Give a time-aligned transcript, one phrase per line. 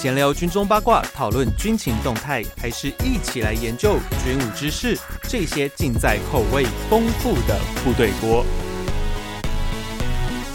[0.00, 4.98] 闲聊军中八卦，讨论军情动态，还是一起来研究军武知识？
[5.24, 8.42] 这些尽在口味丰富的部队锅。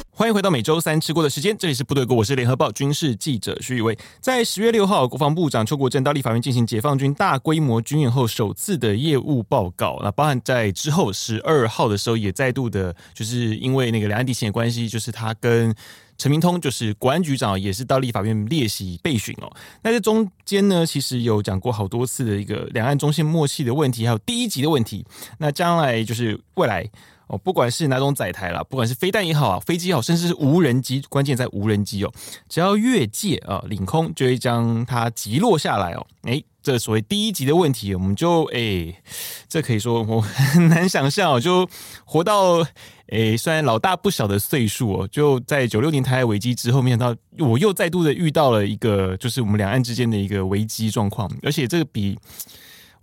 [0.10, 3.96] 欢迎回到每周三吃锅的时间，这里是部队锅，我是联合报军事记者徐宇威。
[4.20, 10.00] 在十月六号，国防部长邱国正到立法院进行解放军大规模军演后首次的业务报告。
[10.02, 15.76] 那包含在之后十二号的时候，也再度的，就是因为那个两岸地形的关系，就是他跟
[16.18, 19.52] 陈明通，就是国安局长，也是到立法院列席备询哦。
[19.82, 25.06] 那这中间呢，其实有讲过好多次的一个两岸中线默契的问题，还有第一集的问题。
[25.38, 26.90] 那将来就是未来。
[27.28, 32.12] 哦，不管是哪种载台啦，不管是飞弹也好啊，飞机也好，甚至是无人机，关键在无人机哦。
[32.48, 36.06] 只要越界啊，领空就会将它击落下来哦。
[36.24, 38.96] 诶，这所谓第一级的问题，我们就诶，
[39.50, 41.68] 这可以说我很 难想象哦，就
[42.06, 42.66] 活到
[43.08, 52.18] 诶，虽然老大不小的岁数哦，就在九六年台海危机之后，没想到我又再度的遇到了一个，就是我们两岸之间的一个危机状况，而且这个比。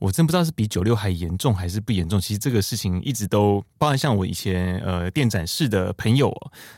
[0.02, 2.20] 我真不知道是比九六还严重还是不严重。
[2.20, 6.34] 其实这个事情一直都，包含像我以前呃电展室的朋友，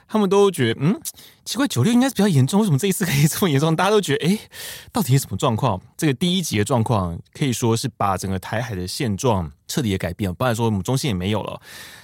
[0.07, 1.01] 他们都觉得嗯
[1.43, 3.75] 奇怪，九六应该是比较严重，为什么这一次可以这么严重？
[3.75, 4.39] 大家都觉得哎，
[4.93, 5.81] 到底是什么状况？
[5.97, 11.59] 这个第一级的状况可以说是把整个台海的现状彻底的改变了，包含说我们中心也没有了。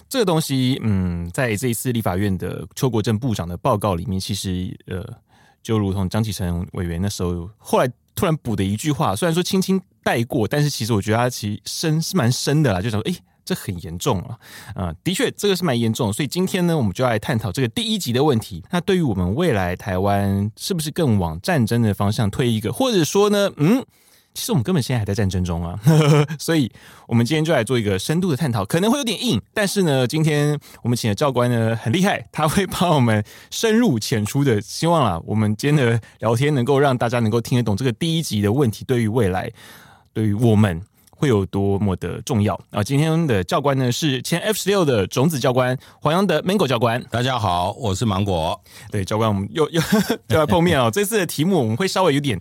[0.09, 5.07] 这个东西嗯，在这一次立法院的邱国正部长的报告里面，其实呃
[5.63, 7.93] 就如同张启臣委员那时候后来。
[8.21, 12.79] 突然补的一句话，虽然说轻轻带过，但是其实我觉得它其实深是蛮深的啦。
[12.79, 14.37] 就想说，诶，这很严重啊！
[14.75, 16.13] 啊，的确，这个是蛮严重。
[16.13, 18.63] 所以今天呢，我们就要来探讨这个第一集的问题。
[18.71, 23.83] 那对于我们未来台湾，是不是更往战争的方向推一个，或者说呢，嗯？
[24.33, 26.71] 其实我们根本现在还在战争中啊，呵呵，所以
[27.09, 39.51] 我们今天就来做一个深度的探讨，可能会有点硬，但是呢，今天我们请的教官呢很厉害，他会帮我们深入浅出的，希望啊，我们今天的聊天能够让大家能够听得懂这个第一集的问题，对于未来，
[40.13, 42.85] 对于我们会有多么的重要啊！
[42.85, 48.59] 今天的教官呢是前 F 十六的种子教官黄洋的 Mango 教官，大家好，我是芒果，
[48.93, 49.83] 对，教官，我们又又
[50.29, 52.41] 又来碰面哦，这次的题目我们会稍微有点。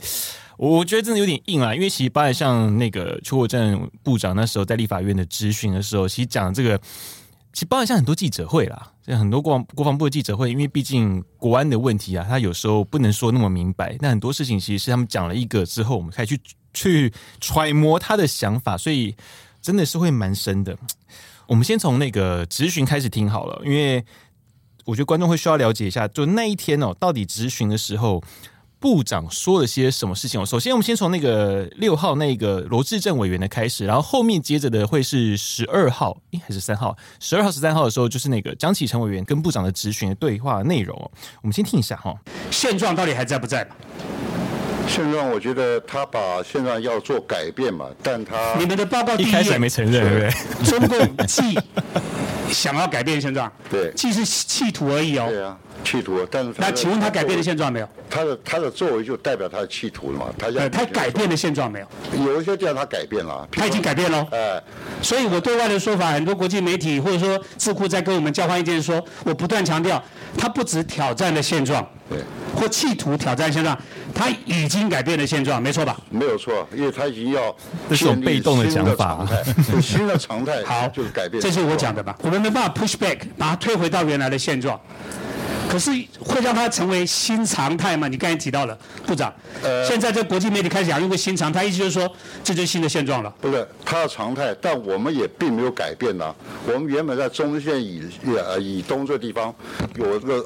[0.62, 6.78] 我觉得真的有点硬啊，因为其实包括像那个邱国正部长那时候在立法院的质询的时候，其实讲这个，
[7.54, 13.96] 其实包括像很多记者会啦，像很多国国防部的记者会，因为毕竟国安的问题啊，他有时候不能说那么明白。
[14.02, 16.38] 那很多事情其实是他们讲了一个之后，我们可以去
[16.74, 19.16] 去揣摩他的想法，所以
[19.62, 20.78] 真的是会蛮深的。
[21.48, 24.04] 我们先从那个质询开始听好了，因为
[24.84, 28.22] 我觉得观众会需要了解一下，就那一天哦，到底质询的时候。
[28.80, 30.44] 部长说了些什么事情？
[30.46, 36.96] 首先，我们先从那个六号那个罗志政委员的开始，然后后面接着的会是十二号，诶，还是三号？
[37.20, 40.96] 十二号、十三号的时候，就是那个张启成委员跟部长的质询的对话内容。
[41.42, 42.16] 我们先听一下哈。
[42.50, 43.68] 现状到底还在不在？
[44.88, 50.66] 现状，我觉得他把现状要做改变嘛，但他你们的报告第一一开始还没承认，对不对？
[50.66, 51.60] 中共既
[52.50, 55.28] 想要改变现状，对，既是企图而已哦。
[55.30, 55.58] 对啊。
[55.90, 57.90] 企图，但是那请问他改变了现状没有？
[58.10, 60.26] 他的他的作为就代表他的企图了嘛？
[60.38, 62.24] 他要他改变了现状没有？
[62.26, 64.28] 有一些地方他改变了，他已经改变了。
[64.32, 64.62] 哎，
[65.02, 70.04] 所以我对外的说法，很多国际媒体或者说智库在跟我们交换意见说，说我不断强调，
[70.38, 72.20] 他不止挑战了现状，对，
[72.56, 73.76] 或企图挑战现状，
[74.14, 75.98] 他已经改变了现状，没错吧？
[76.12, 77.56] 没有错，因为他已经要
[77.90, 79.28] 这是种被动的想法，
[79.82, 80.64] 新的常态。
[80.66, 81.42] 好，就是改变。
[81.42, 82.16] 这是我讲的吧？
[82.22, 84.80] 我们没办法 push back，把它推回到原来的现状。
[85.70, 88.08] 可是会让它成为新常态吗？
[88.08, 88.76] 你刚才提到了
[89.06, 89.32] 部长，
[89.62, 92.12] 呃，现在这国际媒体开始讲用个新常态，意思就是说
[92.44, 93.32] 这就是新的现状了。
[93.40, 96.36] 不是它的常态，但我们也并没有改变呢。
[96.66, 99.54] 我们原本在中线以呃以东这地方
[99.96, 100.44] 有这个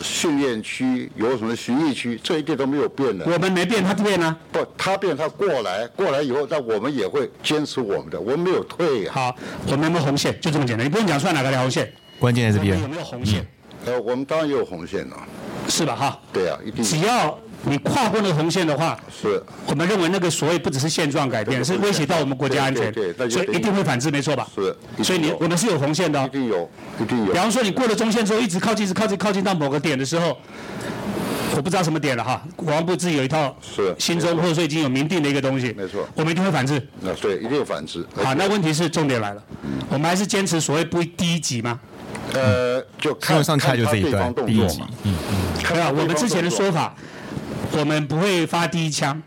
[0.00, 3.24] 训练区，有什么巡弋区，这一点都没有变的。
[3.26, 4.36] 我们没变，它变呢？
[4.50, 9.08] 不，他变，他过来，过来以后，但我们也会坚持我们的，我们没有退。
[9.08, 9.32] 好，
[9.68, 10.36] 我们有没有红线？
[10.40, 11.92] 就这么简单，你不用讲出来哪个条红线。
[12.18, 12.80] 关键在这边。
[12.80, 13.40] 有没有红线？
[13.40, 13.46] 嗯
[13.86, 15.16] 呃，我们当然也有红线了，
[15.68, 15.94] 是吧？
[15.94, 16.82] 哈，对啊，一定。
[16.84, 19.42] 只要你跨过那个红线的话，是。
[19.66, 24.48] 我们认为那个所谓不只是现状改变，是威胁到我们国家安全，对，对，对，所以一定会反制，没错吧？
[24.54, 24.74] 是。
[25.02, 26.70] 所以你我们是有红线的哦，一定有，
[27.00, 27.32] 一定有。
[27.32, 30.36] 比方说你过了中线之后，一直靠近，一直靠近，靠近到某个点的时候，
[31.56, 32.42] 我不知道什么点了哈。
[32.56, 36.06] 国防部自己有一套是心中或者说已经有明定的一个东西，没错。
[36.14, 36.80] 我们一定会反制。
[37.00, 38.06] 那对，一定有反制。
[38.16, 39.42] 好，那问题是重点来了，
[39.90, 41.78] 我们还是坚持所谓不第一级吗？
[42.32, 42.73] 呃，
[43.04, 46.94] 就看上看就这一段第一集，嗯嗯，没有，我们之前的说法，
[47.72, 49.22] 我们不会发第一枪，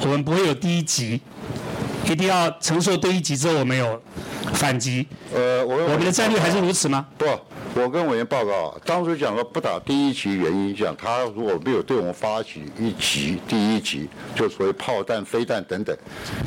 [0.00, 1.20] 我们不会有第一击，
[2.06, 4.02] 一定要承受第一击之后我们有
[4.54, 5.06] 反击。
[5.34, 7.04] 呃，我们的战略还是如此吗？
[7.18, 7.26] 不，
[7.74, 15.96] 我跟委员报告，当初讲了不打第一级原因，讲他如果没有对我们发起一级第一级，就所谓炮弹、飞弹等等。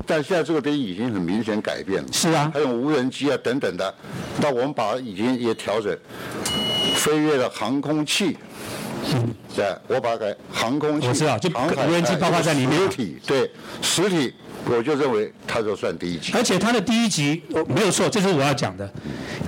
[0.05, 3.91] 但现在这个东西已经很明显改变了，是啊，还有无人机啊等等的，
[4.39, 5.97] 那我们把已经也调整，
[6.95, 8.37] 飞越了航空器。
[9.55, 12.79] 对，我把它改航空器，我知道，就无人机包括在里面。
[12.79, 13.49] 实体对
[13.81, 14.33] 实体，
[14.65, 16.31] 我就认为他就算第一集。
[16.33, 18.91] 而且他的第一集，我没有错，这是我要讲的。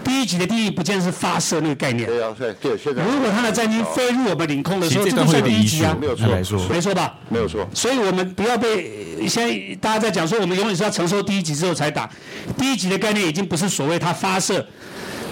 [0.03, 2.07] 第一集的定义不见是发射那个概念。
[2.07, 7.15] 对啊，对对，现在如果他的战机飞入我们领空的时候，这就算第一集啊，没有错，没错，没错吧？
[7.29, 7.67] 没有错。
[7.73, 12.09] 所以我们不要被现在大家在讲说，我们永远是要承受第一集之后才打。
[12.57, 14.65] 第一集的概念已经不是所谓他发射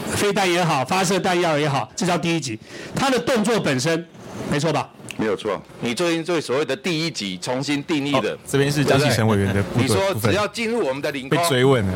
[0.10, 2.60] 飞弹也好，发射弹药也好，这叫第一集。
[2.96, 4.06] 他的动作本身。
[4.52, 4.88] 没错吧？
[5.18, 5.62] 没有错。
[5.82, 9.84] 你最近对所谓的第一级重新定义的，哦、这边是江启臣委员的部分。
[9.84, 11.94] 你说只要进入我们的领空，被追问了。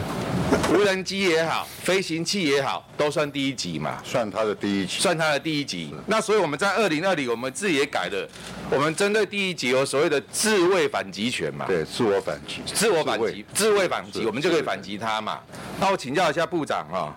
[0.72, 3.98] 无人机也好，飞行器也好，都算第一级嘛？
[4.04, 5.94] 算它的第一级，算它的第一级。
[6.08, 8.28] 那所以我们在二零二零，我们自己也改了，
[8.72, 11.66] 我们针对第一级有所谓的自卫反击权嘛？
[11.68, 15.40] 对，自我反击，自我反击，自卫反击，我们就可以反击它嘛？
[15.80, 17.16] 那我请教一下部长啊。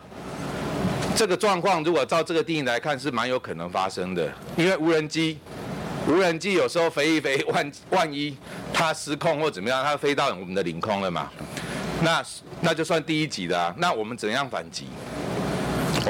[1.14, 4.32] 这个状况如果照这个定义来看，是蛮有可能发生的。
[4.56, 5.38] 因为无人机，
[6.08, 8.36] 无人机有时候飞一飞， 万万一
[8.72, 11.30] 它失控或怎么样，它飞到我们的领空了嘛？
[12.02, 12.22] 那
[12.60, 13.72] 那就算第一级的啊。
[13.78, 14.86] 那我们怎样反击？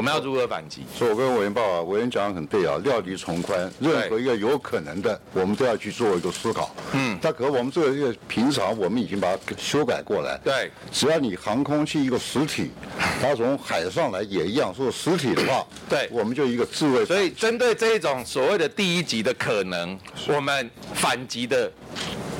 [0.02, 0.82] 我们要如何反击？
[0.92, 6.74] 所以我跟委员报啊，委员讲的很对啊，料敌从宽，任何一个有可能的，我们都要去做一个思考。
[6.90, 10.36] 嗯，但可我们这个一个平常，我们已经把它修改过来。
[10.42, 12.72] 对，只要你航空器一个实体，
[13.20, 17.06] 它从海上来也一样，说实体的话，对，我们就一个自卫。
[17.06, 19.96] 所以针对这一种所谓的第一级的可能，
[20.26, 21.70] 我们反击的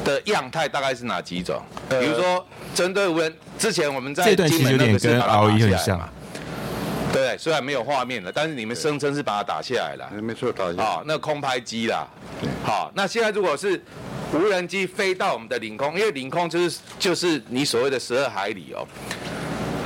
[0.05, 1.63] 的样态大概是哪几种？
[1.89, 2.45] 比如说，
[2.75, 6.09] 针对无人，之前我们在金门那个是把它打下来嘛。
[7.13, 10.11] 对，虽然没有画面了，但是你们声称是把它打下来了。
[10.23, 10.85] 没错，打下来。
[10.85, 12.07] 好，那空拍机啦。
[12.65, 13.83] 好，那现在如果是
[14.33, 18.87] 无人机飞到我们的领空，因为领空就是就是你所谓的十二海里哦。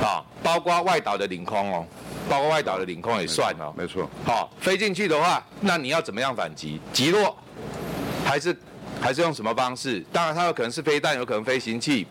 [0.01, 1.85] 好，包括外岛的领空哦，
[2.29, 3.73] 包括外岛的领空也算哦。
[3.77, 4.09] 没错。
[4.25, 6.79] 好，飞进去的话，那你要怎么样反击？
[6.93, 7.37] 击落，
[8.25, 8.55] 还是？
[9.01, 10.03] 还是用什么方式？
[10.11, 12.05] 当然，它有可能是飞弹，有可能飞行器，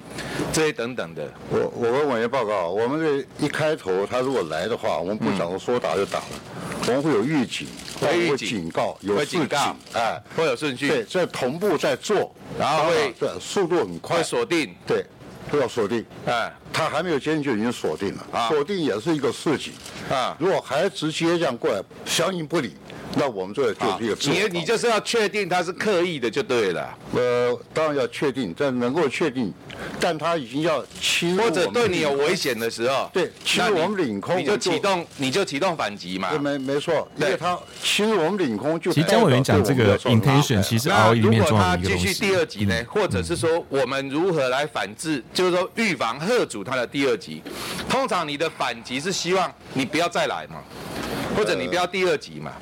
[0.52, 1.28] 这些等等的。
[1.50, 7.66] 我我跟委员报告，我们这一开头，他如果来的话，我们不讲说说打就打了，嗯、我们会有预警，
[8.00, 10.88] 会有警告，有警告，哎，会有顺序。
[10.88, 15.04] 对，在同步在做，然后会对速度很快，会锁定，对，
[15.50, 16.04] 都要锁定。
[16.26, 19.72] 哎，他还没有接近就已经锁定了，锁定也是一个事情。
[20.08, 22.74] 啊，如果还直接这样过来，相应不理。
[23.18, 26.98] 那我们这就是一个你你就是要确定他是刻意的就对了。
[27.14, 29.50] 呃，当然要确定，但能够确定，
[29.98, 36.30] 但他已经要侵或者对你有危险的时候，对，侵入我们领空，你就启动，你就启动反击嘛。
[36.38, 38.92] 没没错，因为他侵入我们领空就。
[38.92, 42.04] 其实江委员讲这个 intention，其实 ROE 里面重要的一个东西。
[42.04, 42.84] 那如果他继续第二集呢？
[42.86, 45.24] 或者是说我们如何来反制？
[45.32, 47.42] 就是说预防吓阻他的第二集。
[47.88, 50.56] 通常你的反击是希望你不要再来嘛，
[51.34, 52.52] 或者你不要第二集嘛。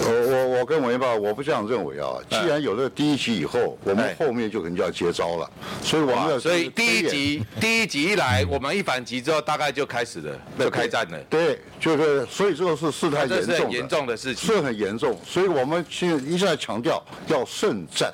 [0.00, 2.14] 我我我跟委员吧，我不这样认为啊。
[2.28, 5.50] 既然有了第一集以后，我们后面就可能就要接招了。
[5.82, 11.18] 所以我们要所以第一集第一集一来，我们一反击之后，大概就开始了，就开战了。
[11.30, 15.18] 对，就是所以这个是事态严重严重的事情，是很严重。
[15.24, 18.12] 所以我们现在一再强调要慎战，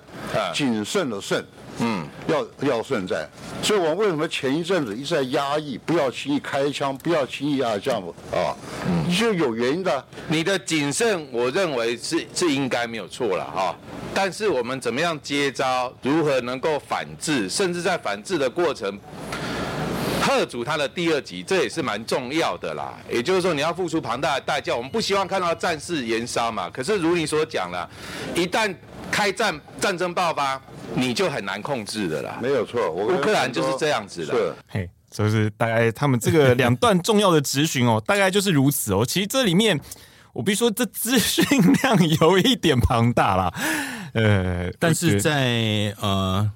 [0.55, 1.45] 谨慎的慎。
[1.81, 3.29] 嗯，要要顺战，
[3.63, 8.03] 所以我们为什么前一阵子一直在压抑，不要轻易开枪，不要轻易啊这样
[8.33, 8.51] 啊，
[8.89, 10.05] 嗯，就有原因的。
[10.29, 13.77] 你的谨慎，我认为是是应该没有错了哈。
[14.13, 18.99] 但是我们怎么样接招，如何能够反制，甚至在反制的过程，
[20.21, 22.93] 吓阻他的第二集，这也是蛮重要的啦。
[23.09, 24.75] 也就是说，你要付出庞大的代价。
[24.75, 26.69] 我们不希望看到战事延烧嘛。
[26.69, 27.89] 可是如你所讲了，
[28.35, 28.75] 一旦
[29.11, 30.61] 开战，战争爆发。
[30.95, 39.05] 你就很难控制的啦，没有错，乌克兰就是这样子的，是，嘿，就是大概他们这个两段重要的咨询哦， 大概就是如此哦。
[39.07, 39.79] 其实这里面，
[40.33, 43.55] 我必须说，这资讯量有一点庞大啦。
[44.15, 46.51] 呃，但是在呃，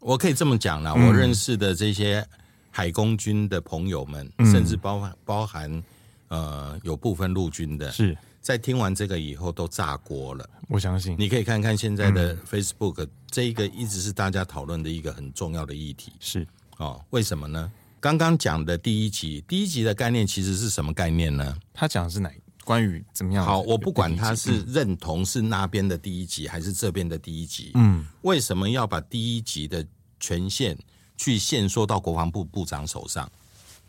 [0.00, 2.26] 我可以这么讲啦，嗯、我认识的这些
[2.72, 5.82] 海空军的朋友们，嗯、甚至包含包含
[6.26, 8.18] 呃，有部分陆军的，是。
[8.46, 16.12] 在听完这个以后都炸锅了，我相信你可以看看现在的 Facebook，嗯，这一个一直是大家讨论的一个很重要的议题。
[16.20, 17.68] 是哦，为什么呢？
[17.98, 21.58] 刚刚讲的第一集，第一集的概念其实是什么概念呢？
[21.74, 22.30] 他讲的是哪？
[22.64, 23.44] 关于怎么样？
[23.44, 27.72] 好，我不管他是认同是那边的第一集，还是这边的第一集。
[27.74, 29.84] 嗯，为什么要把第一集的
[30.20, 30.78] 权限
[31.16, 33.28] 去限缩到国防部部长手上？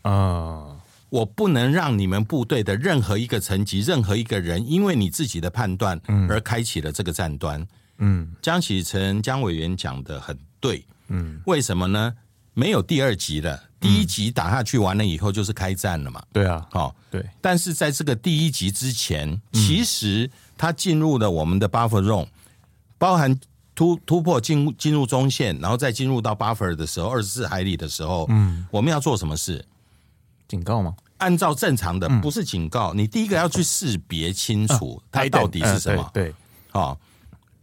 [0.02, 0.76] 啊，
[1.10, 7.66] 我不能让你们部队的任何一个层级、任何一个人，因为你自己的判断而开启了这个战端。
[7.98, 10.84] 嗯，江启臣江委员讲的很对。
[11.08, 12.14] 嗯，为什么呢？
[12.54, 16.22] 没有第二集了，第一集打下去完了以后就是开战了嘛。
[16.32, 17.24] 对啊，好，对。
[17.40, 22.26] 但是在这个第一集之前，其实他进入了我们的 buffer zone，
[22.98, 23.38] 包含
[23.74, 29.64] 突突破进进入中线，然后再进入到 buffer 的时候，二十四海里的时候，嗯，我们要做什么事？
[30.48, 30.94] 警告吗？
[31.18, 36.10] 按照正常的，不是警告，你第一个要去识别清楚它到底是什么。
[36.14, 36.34] 对，
[36.70, 36.98] 好，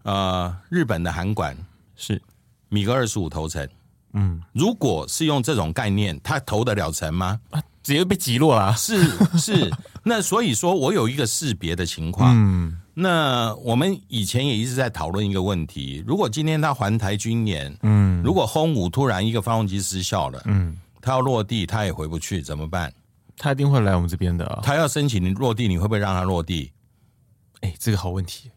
[0.04, 1.58] 呃，日本的函管
[1.96, 2.22] 是
[2.70, 3.68] 米格二十五投诚。
[4.14, 7.40] 嗯，如果是用这种概念，他投得了诚吗？
[7.50, 8.74] 啊，直接被击落了。
[8.78, 9.06] 是
[9.38, 9.70] 是，
[10.04, 12.34] 那所以说我有一个识别的情况。
[12.34, 22.92] 嗯，那我们以前也一直在讨论一个问题：如果今天他环台军演，嗯，如果轰五突然一个发动机失效了，嗯，他要落地，他也回不去，怎么办？
[23.38, 24.60] 他一定会来我们这边的啊。
[24.64, 26.72] 他要申请你落地，你会不会让他落地？
[27.62, 28.50] 哎，这个好问题。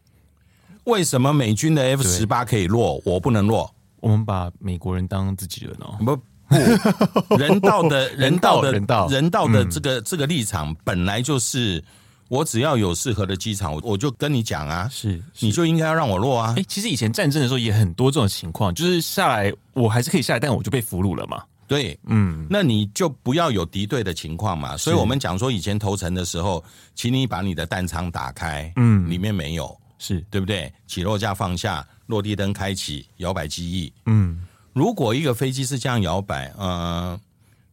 [0.85, 3.71] 为什么美军的 F 十八可以落，我不能落？
[3.99, 11.83] 我们把美国人当自己人哦，不不， 人道的人道的人道人道的这个这个立场本来就是，
[12.29, 16.55] 我只要有适合的机场，我我就跟你讲啊，是，你就应该要让我落啊。
[16.57, 21.43] 哎，其实以前战争的时候也很多这种情况，就是下来我还是可以下来，但我就被俘虏了嘛。
[21.69, 24.75] 对，嗯，那你就不要有敌对的情况嘛。
[24.75, 26.61] 所以我们讲说，以前投诚的时候，
[26.95, 30.73] 请你把你的弹仓打开，嗯，里面没有，是对不对？
[30.87, 31.87] 起落架放下。
[32.07, 33.93] 落地灯开启，摇摆机翼。
[34.07, 37.19] 嗯，如果一个飞机是这样摇摆，呃，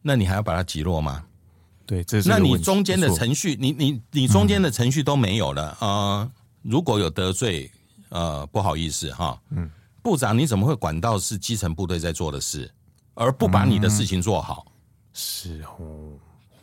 [0.03, 1.23] 那你还要把它击落吗？
[1.87, 2.29] 对，这是。
[2.29, 7.67] 那你中间的程序，你你你中间的程序都没有了，嗯、呃，如果有得罪，
[8.09, 9.67] 呃，不好意思哈，嗯，
[10.03, 12.71] 部长你怎么会管到是基层部队在做的事，
[13.17, 14.65] 而不把你的事情做好？
[14.67, 14.71] 嗯、
[15.13, 16.13] 是哦，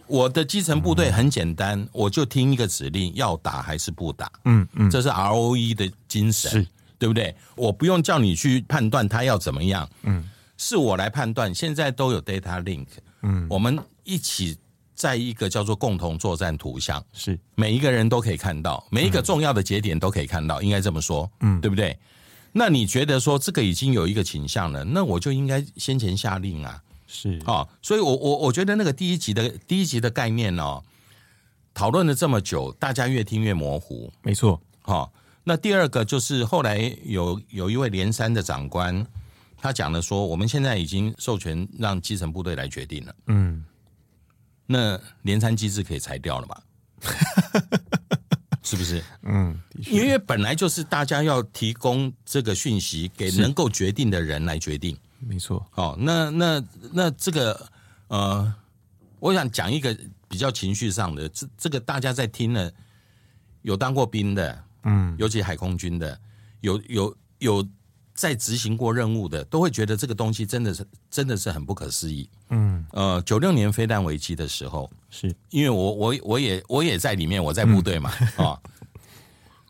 [0.06, 4.32] 我的基层部队很简单，嗯、我就听一个指令，要打还是不打？
[4.44, 6.50] 嗯嗯，这是 ROE 的精神。
[6.50, 6.66] 是。
[6.96, 7.34] 对不对？
[7.56, 11.54] 我不用叫你去判断他要怎么样，嗯，是我来判断。
[11.54, 12.87] 现在都有 data link，
[13.20, 14.56] 嗯，我们一起
[14.94, 21.99] 在一个叫做共同作战图像，是每一个人都可以看到，每一个重要的节点都可以看到，应该这么说，嗯，对不对？
[22.56, 30.82] 那你觉得说这个已经有一个倾向了，那我就应该先前下令啊，是啊、哦，所以我我我觉得那个第一集的第一集的概念哦，
[31.75, 35.11] 讨论了这么久，大家越听越模糊，没错，哈、哦。
[35.42, 39.04] 那第二个就是后来有有一位连山的长官，
[39.58, 43.14] 他讲了说，我们现在已经授权让基层部队来决定了。
[43.26, 43.64] 嗯，
[44.64, 46.62] 那连山机制可以裁掉了吧？
[48.75, 49.02] 是不是？
[49.23, 54.97] 嗯，因为本来就是大家要提供这个讯息给能够决定的人来决定。
[55.21, 55.64] 没错。
[55.75, 56.62] 哦，那那
[56.93, 57.69] 那这个
[58.09, 58.54] 呃，
[59.21, 59.97] 我想讲一个
[60.28, 62.73] 比较情绪上的，这这个大家在听了，
[63.62, 64.64] 有当过兵的。
[64.83, 66.21] 嗯，尤其海空军的，
[66.61, 67.66] 有有有
[68.14, 72.28] 在执行过任务的，都会觉得这个东西真的是真的是很不可思议。
[72.50, 75.35] 嗯，呃，九六年飞弹危机的时候，是。
[75.50, 78.71] 因为我我我也我也在里面，我在部队嘛，啊、嗯，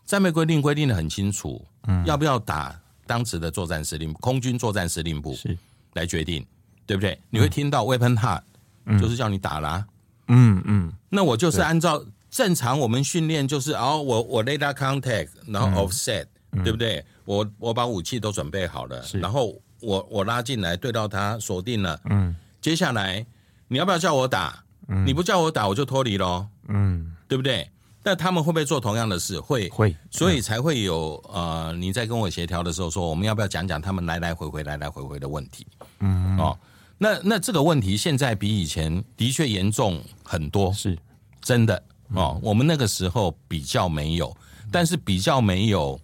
[0.05, 5.57] 战备规定规定的很清楚，嗯，要不要打当时的作战司令空军作战司令部是。
[5.93, 6.45] 来决定，
[6.85, 7.19] 对不对？
[7.29, 8.41] 你会听到 weapon hard，
[8.85, 9.87] 嗯，就是叫你打啦、啊，
[10.27, 12.03] 嗯嗯，那我就是按照。
[12.31, 17.01] 正常我们训练就是，哦，我我 radar contact，然后 offset，嗯，对不对？
[17.25, 23.25] 我我把武器都准备好了，然后我我拉进来对到他锁定了，嗯，接下来
[23.67, 24.63] 你要不要叫我打？
[24.87, 27.69] 嗯，你不叫我打，我就脱离喽，嗯，对不对？
[28.03, 29.39] 那他们会不会做同样的事？
[29.39, 35.65] 会会，所以才会有呃，你在跟我协调的时候说，我们要不要讲讲他们来来回回来来回回的问题？
[36.01, 36.55] 嗯，哦，
[36.99, 40.95] 那那这个问题现在比以前的确严重很多，是
[41.41, 41.81] 真的。
[42.13, 44.31] 哦，我们那个时候比较没有，
[44.71, 45.99] 但是比较没有，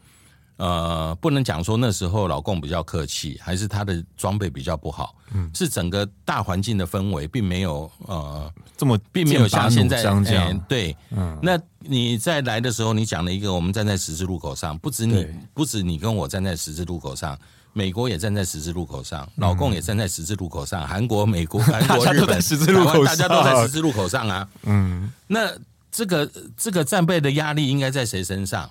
[0.62, 17.36] 呃，不能讲说那时候老共比较客气，还是他的装备比较不好，嗯，是整个大环境的氛围并没有呃这么，并没有像现在这样，对，嗯，那你在来的时候，你讲了一个，我们站在十字路口上，不止你，不止你跟我站在十字路口上。
[17.74, 24.48] 美国也站在十字路口上，老共也站在十字路口上，韩国、美国、 韩国、日本、十字路口，大家都在十字路口上啊。
[24.64, 25.50] 嗯，那
[25.90, 28.70] 这个这个战备的压力应该在谁身上？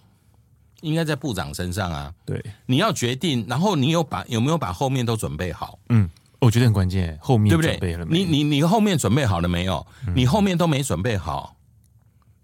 [0.80, 2.12] 应该在部长身上啊。
[2.24, 5.78] 对，你要决定，然后你有把有没有把后面都准备好？
[5.88, 6.08] 嗯，
[6.38, 8.18] 我觉得很关键，后面准备了没？
[8.18, 9.86] 你你你后面准备好了没有？
[10.14, 11.56] 你后面都没准备好，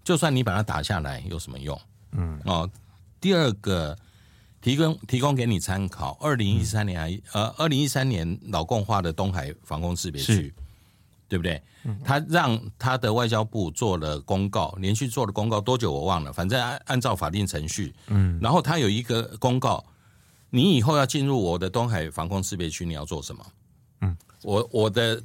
[0.03, 1.79] 就算你把它打下来有什么用？
[2.11, 2.69] 嗯哦，
[3.21, 3.97] 第二个。
[4.59, 10.53] 提供提供给你参考，二零一三年还、嗯、呃，二零一三年老共化的东海防空识别区，
[11.27, 11.61] 对不对？
[12.03, 19.83] 他让他的外交部做了公告，连续做了公告多久我忘了，反正按按照法定程序，嗯，然后他有一个公告，
[20.49, 23.45] 你以后要进入我的东海防空识别区，你要做什么？
[24.01, 25.21] 嗯，我我的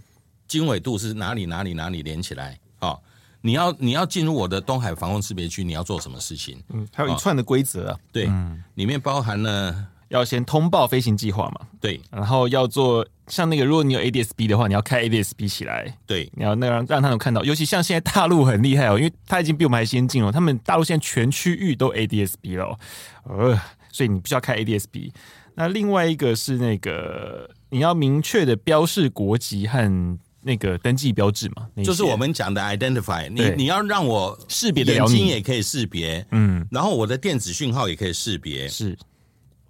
[0.47, 2.90] 经纬度是哪里哪里哪里连起来啊？
[2.90, 3.00] 哦，
[3.40, 6.62] 你要你要进入我的东海防空识别区，你要做什么事情？
[6.68, 8.30] 嗯，还有一串的规则啊，对，
[8.75, 9.88] 里面包含了。
[10.12, 11.66] 要先通报飞行计划嘛？
[11.81, 15.97] 对，然后要做像那个，如果你有 ADSB 的话，你要开 ADSB 起来。
[16.07, 17.42] 对，你要那个让让他们看到。
[17.42, 20.31] 尤其像现在大陆很厉害哦，因为他已经比我们还先进了。
[20.31, 22.78] 他们大陆现在全区域都 ADSB 了，
[23.25, 23.59] 呃，
[23.90, 25.11] 所以你必须要开 ADSB。
[25.54, 31.69] 那另外一个是那个你要明确的标示国籍和那个登记标志嘛？
[31.83, 33.42] 就是我们讲的 identify 你。
[33.42, 38.95] 你你要让我识别的，眼睛也可以识别，嗯，然后我的电子讯号也可以识别，是。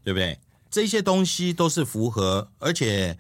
[0.04, 0.38] 对不对？
[0.70, 3.18] 这些东西都是符合，而且，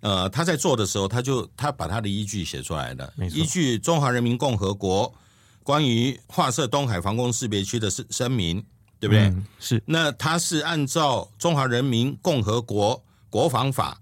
[0.00, 5.14] 呃，他在做的时候，他就他把他的依据写出来的，依据《中华人民共和国
[5.62, 8.60] 关于划设东海防空识别区的声声明》，
[9.00, 9.22] 对不对？
[9.22, 9.82] 嗯、是。
[9.86, 13.98] 那他是按照《中华人民共和国国防法》、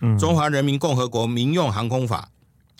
[0.00, 2.30] 嗯，《中华人民共和国民用航空法》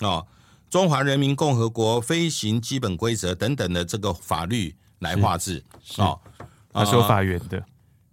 [0.06, 0.24] 哦，
[0.72, 5.64] 《中华人民共和国飞行基本规则》等等的这个法律来划制
[5.96, 6.20] 哦，
[6.72, 7.60] 他是有法源的。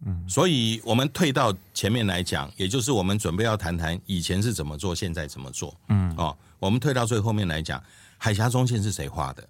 [0.05, 5.75] 嗯，所以我们退到前面来讲，也就是我们准备要谈谈以前是怎么做，现在怎么做。
[5.89, 7.81] 嗯，哦，我们退到最后面来讲，
[8.17, 9.47] 海峡中线是谁画的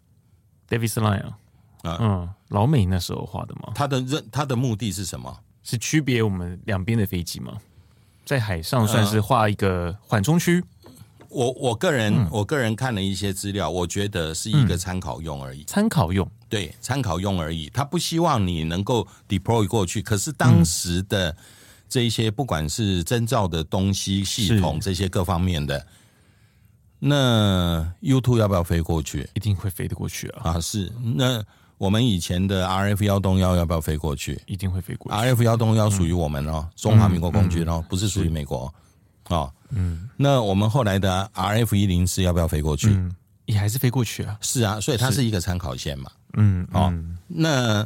[0.69, 1.23] ？David Sline
[1.83, 3.73] 啊，嗯，老美那时候画的吗？
[3.75, 5.37] 他的任他的目的是什么？
[5.63, 7.57] 是区别我们两边的飞机吗？
[8.23, 10.63] 在海上算是画一个缓冲区。
[11.29, 15.63] 我我个人、嗯、我个人看了一些资料，我觉得是一个参考用而已。
[15.65, 17.69] 参考用，对，参考用而已。
[17.69, 20.01] 他不希望你能够 deploy 过去。
[20.01, 21.35] 可是当时的
[21.89, 25.85] 这一些，不管是征兆的东西、系统这些各方面的，
[26.99, 29.29] 那 U two 要不要飞过去？
[29.33, 30.53] 一定会飞得过去啊！
[30.53, 30.91] 啊，是。
[31.15, 31.43] 那
[31.77, 34.41] 我们以前的 RF 幺洞幺要不要飞过去？
[34.47, 35.17] 一定会飞过去。
[35.17, 38.73] RF 幺洞幺属于我们哦，嗯、中华民国空军哦、嗯，不是属于美国。
[39.29, 42.87] 哦，嗯，那我们后来的 RF 一零四要不要飞过去？
[42.89, 43.13] 嗯，
[43.45, 44.37] 也还是飞过去啊。
[44.41, 46.09] 是啊，所以它是一个参考线嘛。
[46.37, 46.93] 嗯，哦，
[47.27, 47.85] 那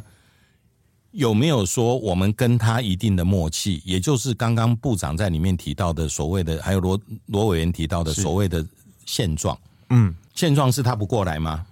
[1.10, 3.82] 有没有说我们跟他一定的默契？
[3.84, 8.64] 也就是刚刚部长在里面提到的所谓的，还有罗罗委员提到的所谓的
[9.04, 9.58] 现状。
[9.90, 11.66] 嗯，现状是他不过来吗？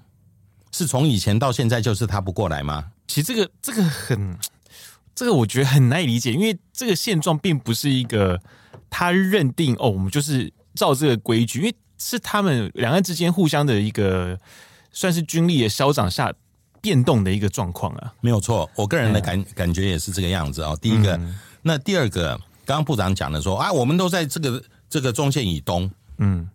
[0.72, 2.90] 是从以前到现在就是他不过来吗？
[3.06, 4.36] 其实这个这个很，
[5.14, 8.40] 这个我觉得很难以理解，因为这个现状并不是一个。
[8.90, 14.38] 他认定哦，我们就是照这个规矩，因为是他们两岸之间互相的一个
[14.90, 16.30] 算是军力的消长下
[16.80, 18.68] 变动的一个状况啊，没有错。
[18.74, 20.78] 我个人的感感觉也是这个样子啊、哦。
[20.82, 26.48] 第一个、嗯，那第二个，刚刚部长讲的说啊，我们都在这个这个中线以东，嗯。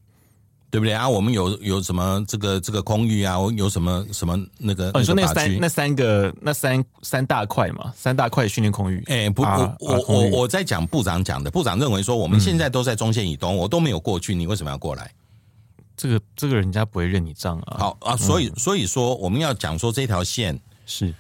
[0.75, 1.07] 对不对啊？
[1.07, 3.39] 我们有有什么这个这个空域啊？
[3.39, 4.89] 我有什么什么那个？
[4.89, 7.93] 哦，你说那三那三个那三三大块嘛？
[7.95, 9.01] 三大块训练空域。
[9.07, 11.49] 哎，不，啊、我我我我在讲部长讲的。
[11.49, 15.09] 部长认为说，我们现在都在中线以东，嗯、我都没有过去，你为什么要过来？
[15.95, 17.77] 这个这个人家不会认你账啊。
[17.79, 21.13] 好啊，所以、嗯、所以说我们要讲说这条线是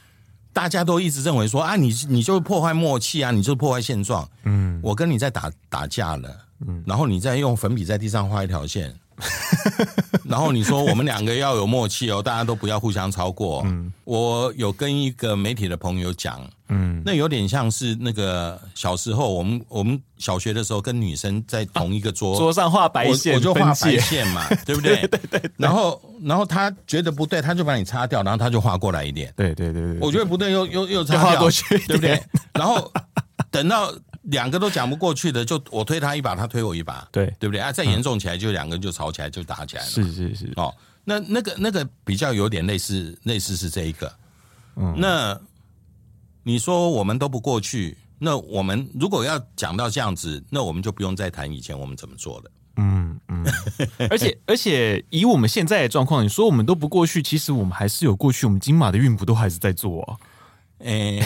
[0.51, 4.29] 大家都一直认为说啊，你你就破坏默契啊，你就破坏现状。
[4.43, 6.29] 嗯，我跟你在打打架了，
[6.67, 8.93] 嗯，然后你再用粉笔在地上画一条线。
[10.25, 13.61] 然后你说我们两个要有默契哦，大家都不要互相超过。
[13.65, 24.95] 嗯，我有跟一个媒体的朋友讲，嗯，那有点像是那个小时候我们我们小学的时候跟女生在同一个桌 桌上画白线，我就画白线嘛， 对不对？
[25.07, 25.51] 对对对。
[25.57, 29.33] 然后然后他觉得不对，他就把你擦掉，然后他就画过来一点。
[29.35, 29.99] 对对对对。
[30.01, 32.21] 我觉得不对，又又又擦掉，过去，对不对？
[32.53, 32.91] 然后
[33.51, 33.93] 等到。
[34.25, 37.71] 两个都讲不过去的，就我推他一把，他推我一把，对对不对啊？
[37.71, 39.89] 再严重起来，就两个人就吵起来，就打起来了。
[39.89, 44.11] 是是是哦，那那个那个比较有点类似，类似是这一个。
[44.75, 45.39] 嗯，那
[46.43, 52.51] 你说我们都不过去，那我们如果要讲到这样子，那我们就不用再谈以前我们怎么做的。
[52.77, 53.45] 嗯嗯，
[54.09, 60.17] 而且而且以我们现在的状况，你说我们都不过去，其实我们还是有过去，我们金马的运补都还是在做啊。
[60.79, 61.25] 诶、欸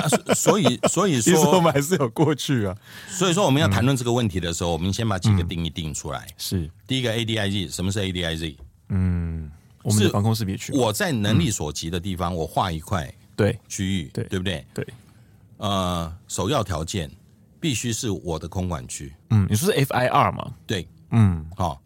[0.00, 2.76] 啊，所以所以说 我们还是有过去啊。
[3.10, 6.20] 所以说我们要谈论这个问题的时候，我们先把几个定义定出来。
[6.20, 8.56] 嗯、是第一个 ADIZ，什么是 ADIZ？
[8.90, 9.50] 嗯，
[9.82, 10.72] 我们的防空识别区。
[10.72, 14.64] 我在能力所及的地方，我画一块对区域，对对不对？
[14.72, 14.86] 对。
[15.56, 17.10] 呃，首要条件
[17.58, 19.12] 必须是我的空管区。
[19.30, 20.54] 嗯，你说是 FIR 吗？
[20.66, 21.80] 对，嗯，好。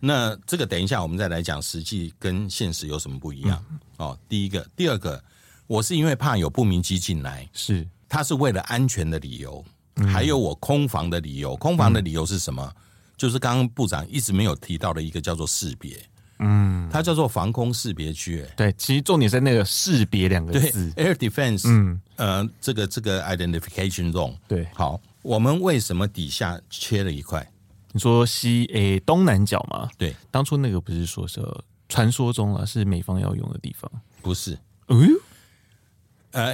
[0.00, 3.64] 那这个等一下我们再来讲，实际跟现实有什么不一样？
[3.98, 5.22] 哦，第一个，第二个。
[5.66, 9.64] 我是因为怕有不明机进来，是，他是为了安全的理由，
[10.06, 11.56] 还有我空防的理由。
[11.56, 12.72] 空防的理由是什么？
[13.16, 15.96] 就是刚刚部长一直没有提到的一个叫做识别，
[16.40, 18.44] 嗯，它叫做防空识别区。
[18.56, 24.34] 对，其实重点在那个识别两个字，air defense，嗯，呃，这个这个 identification zone。
[24.48, 27.48] 对，好，我们为什么底下切了一块？
[27.92, 29.88] 你说西诶东南角吗？
[29.96, 31.40] 对，当初那个不是说是
[31.88, 33.88] 传说中啊，是美方要用的地方，
[34.20, 34.58] 不是？
[34.88, 35.08] 嗯，呃，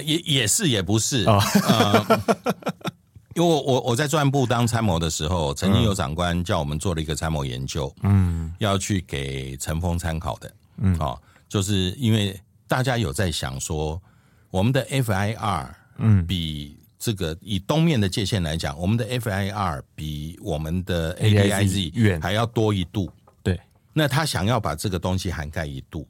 [0.02, 1.24] 也也是也不是。
[1.24, 1.38] 啊。
[1.68, 2.20] 呃
[3.36, 14.02] 因为我我我在专案部当参谋的时候，曾经有长官叫我们做了一个参谋研究，嗯，要去给陈峰参考的，嗯，哦，就是因为大家有在想说，
[14.50, 22.20] 我们的 FIR，嗯，比这个以东面的界限来讲，我们的 FIR 比我们的 ADIZ 远。
[22.20, 23.10] 还要多一度，
[23.44, 23.58] 对，
[23.92, 26.06] 那他想要把这个东西涵盖一度。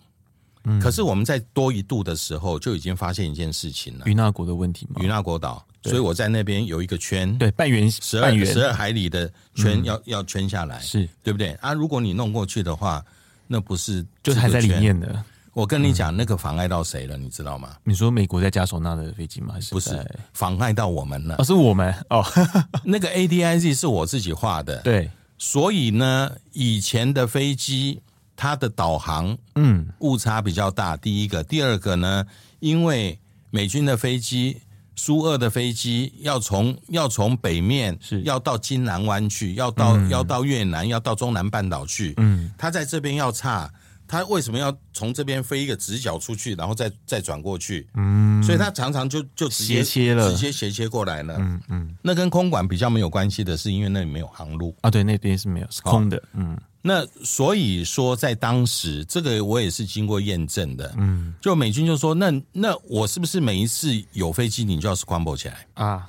[0.81, 5.01] 可是我们在多一度的时候就已经发现一件事情了，与那国的问题吗？
[5.03, 11.53] 与那国岛，所以我在那边有一个圈，对，半圆十二十二海里的圈要要圈下来，是对不对？
[11.63, 13.03] 啊，如果你弄过去的话，
[13.47, 15.25] 那不是就还在里面的。
[15.55, 17.75] 我跟你讲，那个妨碍到谁了，你知道吗？
[17.83, 19.55] 你说美国在加索纳的飞机吗？
[19.55, 19.99] 还是不是
[20.35, 21.37] 妨碍到我们了？
[21.39, 22.23] 哦，是我们哦。
[22.85, 28.03] 那个 ADIZ 是我自己画的，对，所以呢，以前的飞机。
[28.41, 29.87] 它的导航嗯。
[29.99, 32.25] 误差比较大，第一个，第二个呢，
[32.61, 33.19] 因为
[33.51, 34.63] 美军的飞机
[34.97, 38.23] 苏二的飞机要从要从北面是。
[38.23, 43.71] 要到金南湾去，要到、嗯、要到越南，要到中南半岛去，嗯，他在这边要差，
[44.11, 47.87] 他为什么要从这边飞一个直角出去，然后再再转过去？
[47.95, 51.37] 嗯，所以他常常就就直接斜切了，直接斜切过来了。
[51.39, 56.59] 嗯嗯，那跟空管比较没有关系的是，因为那里没有航路啊，对，那边是没有是空的，哦、嗯。
[56.83, 60.93] 那所以说，在当时，这个我也是经过验证的。
[60.97, 66.09] 嗯，就美军就说，那那我是不是每一次有飞机，你就要 scramble 起来啊？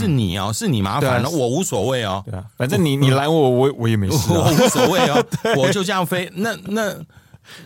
[0.00, 2.22] 是你哦，是你麻烦了，我无所谓哦。
[2.24, 5.24] 对啊，反正你你拦我，我我也没事，我无所谓哦。
[5.58, 6.94] 我就这样飞，那那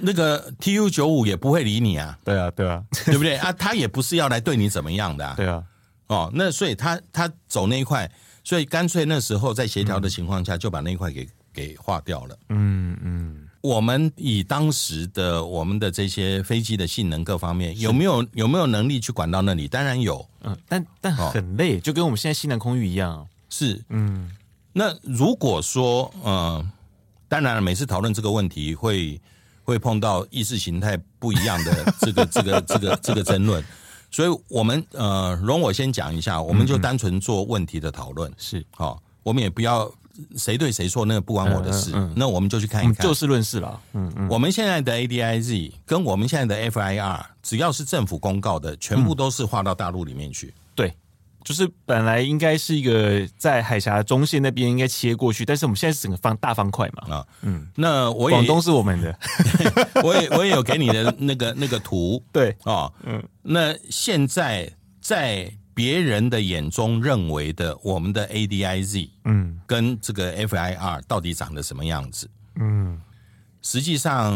[0.01, 2.19] 那个 TU 九五也不会理你啊。
[2.25, 3.53] 对啊，对啊，对不对啊？
[3.53, 5.35] 他也不是要来对你怎么样的。
[5.37, 5.63] 对啊。
[6.09, 8.11] 哦，那所以他他走那一块，
[8.45, 11.27] 所以干脆那时候在协调的情况下，就把那一块给。
[11.57, 12.37] 给划掉了。
[12.51, 19.67] 嗯嗯，我们以当时的我们的这些飞机的性能各方面，有没有有没有能力去管到那里？
[19.67, 20.25] 当然有。
[20.43, 23.27] 嗯，但但很累，哦，就跟我们现在西南空域一样。
[23.51, 24.31] 是，嗯。
[24.73, 26.71] 那如果说，嗯，
[27.29, 29.21] 当然了，每次讨论这个问题会
[29.65, 33.65] 会碰到意识形态不一样的这个 这个这个这个争论，
[34.13, 38.33] 所以我们呃，容我先讲一下，我们就单纯做问题的讨论。
[38.39, 39.93] 是，好，我们也不要。
[40.37, 41.91] 谁对谁错，那个不关我的事。
[41.95, 43.81] 嗯嗯、那我们就去看一看，就事论事了。
[43.95, 50.49] 嗯嗯，我们现在的 ADIZ 跟我们现在的 FIR，只要是政府公告的，全部都是划到大陆里面去。
[50.49, 50.95] 嗯、对，
[51.45, 57.17] 就是本来应该是一个在海峡中线那边应该切过去，但是我们现在是整个方大方块嘛。
[57.17, 59.19] 啊，嗯，那我也广东是我们的，
[60.03, 62.23] 我也我也有给你的那个那个图。
[62.33, 65.53] 对啊，哦、嗯，那现在在。
[65.77, 72.31] 别人的眼中认为的我们的 ADIZ，嗯，跟这个 FIR 到底长得什么样子？
[72.55, 72.99] 嗯，
[73.61, 74.35] 实际上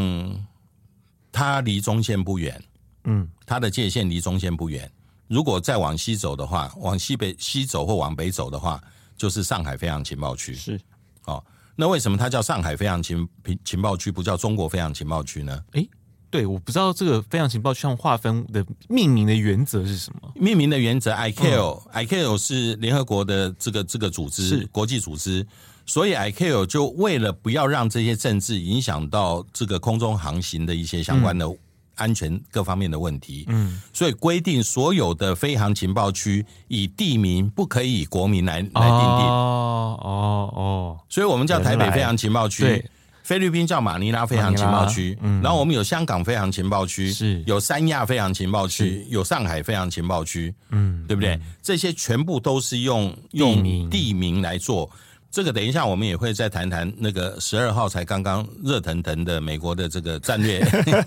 [1.33, 2.63] 它离中线不远，
[3.05, 4.93] 嗯，它的界限离中线不远。
[5.29, 8.79] 如果再往西走的话，往西北西走或往北走的话，
[9.17, 10.53] 就是上海飞航情报区。
[10.55, 10.79] 是，
[11.25, 11.43] 哦，
[11.75, 13.27] 那为什么它叫上海飞航情
[13.65, 15.65] 情报区，不叫中国飞航情报区呢？
[15.73, 15.89] 诶
[16.31, 20.31] 对，我不知道这个飞航情报区划分的命名的原则是什么？
[20.37, 25.45] 命名的原则，ICAO，ICAO 是联合国的这个这个组织，是国际组织，
[25.85, 31.53] 所以 ICAO 就为了不要让这些政治影响到这个空中航行的一些相关的
[31.97, 38.81] 安全各方面的问题，嗯，所以规定所有的飞航情报区以地名不可以以国名来来定定。
[38.81, 42.89] 哦哦哦，所以我们叫台北飞航情报区。
[43.31, 47.41] 菲律宾叫马尼拉飞航情报区，嗯，然后我们有香港飞航情报区，是。
[47.47, 51.39] 有三亚飞航情报区，有上海飞航情报区，嗯，对不对？
[51.63, 54.43] 这些全部都是用用地名。
[54.43, 54.91] 来做。
[55.31, 60.59] 这个等一下我们也会再谈谈那个十二号才刚刚热腾腾的美国的这个战略，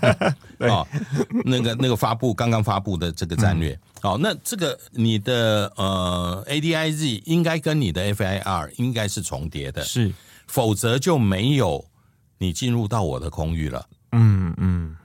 [0.60, 0.86] 哦，
[1.44, 10.10] 那个那个发布刚刚发布的这个战略，好，那这个你的呃 ADIZ 应该跟你的 FIR 应该是重叠的，是，
[10.46, 11.84] 否则就没有。
[12.38, 14.96] 你进入到我的空域了，嗯嗯，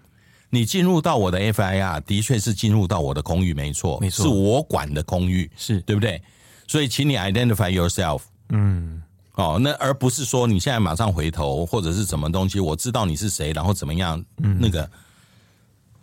[0.50, 6.22] 你进入到我的 FIR，的确是进入到我的空域，没错，没错，是我管的空域，是对不对？
[6.68, 9.02] 所以，请你 identify yourself，嗯，
[9.34, 14.24] 哦，那而不是说你现在马上回头或者是什么东西，我知道你是谁，然后怎么样？
[14.38, 14.90] 嗯，那个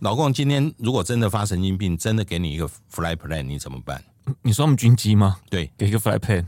[0.01, 4.03] 老公今天如果真的发神经病，真的给你一个 flight plan，你怎么办？
[4.43, 5.39] 你说我们军机吗？
[5.49, 6.45] 对，给一个 flight plan。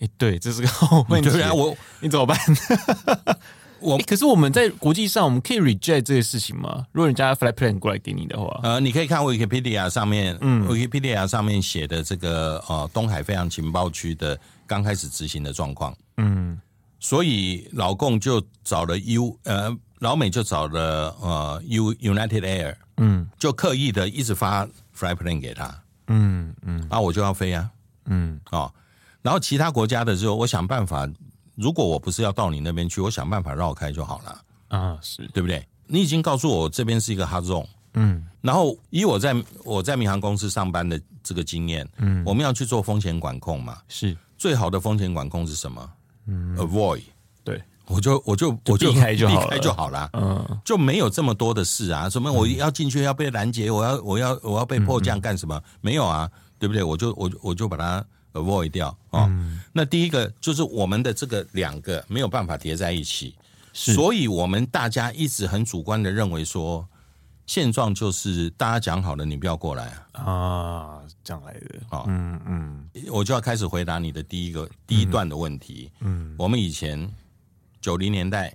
[0.00, 1.30] 哎，对，这是个好问题。
[1.30, 2.36] 对啊，我你怎么办？
[3.84, 6.86] 我可是我们在国际上，我们可以 reject 这个事情吗？
[6.92, 16.58] 如果人家 flight plan 过来给你的话，呃，你可以看 Wikipedia 上面，嗯，Wikipedia 上面写的这个呃东海飞航情报区的刚开始执行的状况，嗯，
[16.98, 24.64] 所以老共就找了 U 呃老美就找了呃 U United Air，嗯，就刻意的一直发
[24.96, 27.70] flight plan 给他，嗯嗯，啊，我就要飞啊，
[28.06, 28.72] 嗯，哦，
[29.20, 31.06] 然后其他国家的时候，我想办法。
[31.54, 34.40] 如果我不是要到你那边去，我想办法绕开就好了。
[34.68, 35.28] 啊，是。
[35.32, 35.66] 对不对？
[35.86, 44.16] 你已经告诉我这边是一个 hot zone，嗯，然后以我在我在民航公司上班的这个经验，嗯，我们要去做风险管控嘛，是。
[44.38, 45.92] 最好的风险管控是什么？
[46.26, 47.02] 嗯，avoid，
[47.44, 55.62] 对，我就我就我就避开就好了，避开就好了，嗯，就没有这么多的事啊，什么我要进去要被拦截，我要我要我要被迫降干什么？
[55.82, 56.82] 没有啊，对不对？
[56.82, 58.04] 我就我我就把它。
[58.34, 63.34] Avoid 掉哦，嗯、那第一个就是我们的这个两个没有办法叠在一起，
[63.72, 66.86] 所以我们大家一直很主观的认为说，
[67.46, 71.60] 现状就是大家讲好了，你不要过来啊，这样来的。
[71.90, 76.36] 啊，嗯嗯，我就要开始回答你的第一个第一段的问题，嗯，嗯。
[76.38, 77.08] 我们以前
[77.80, 78.54] 九零年代，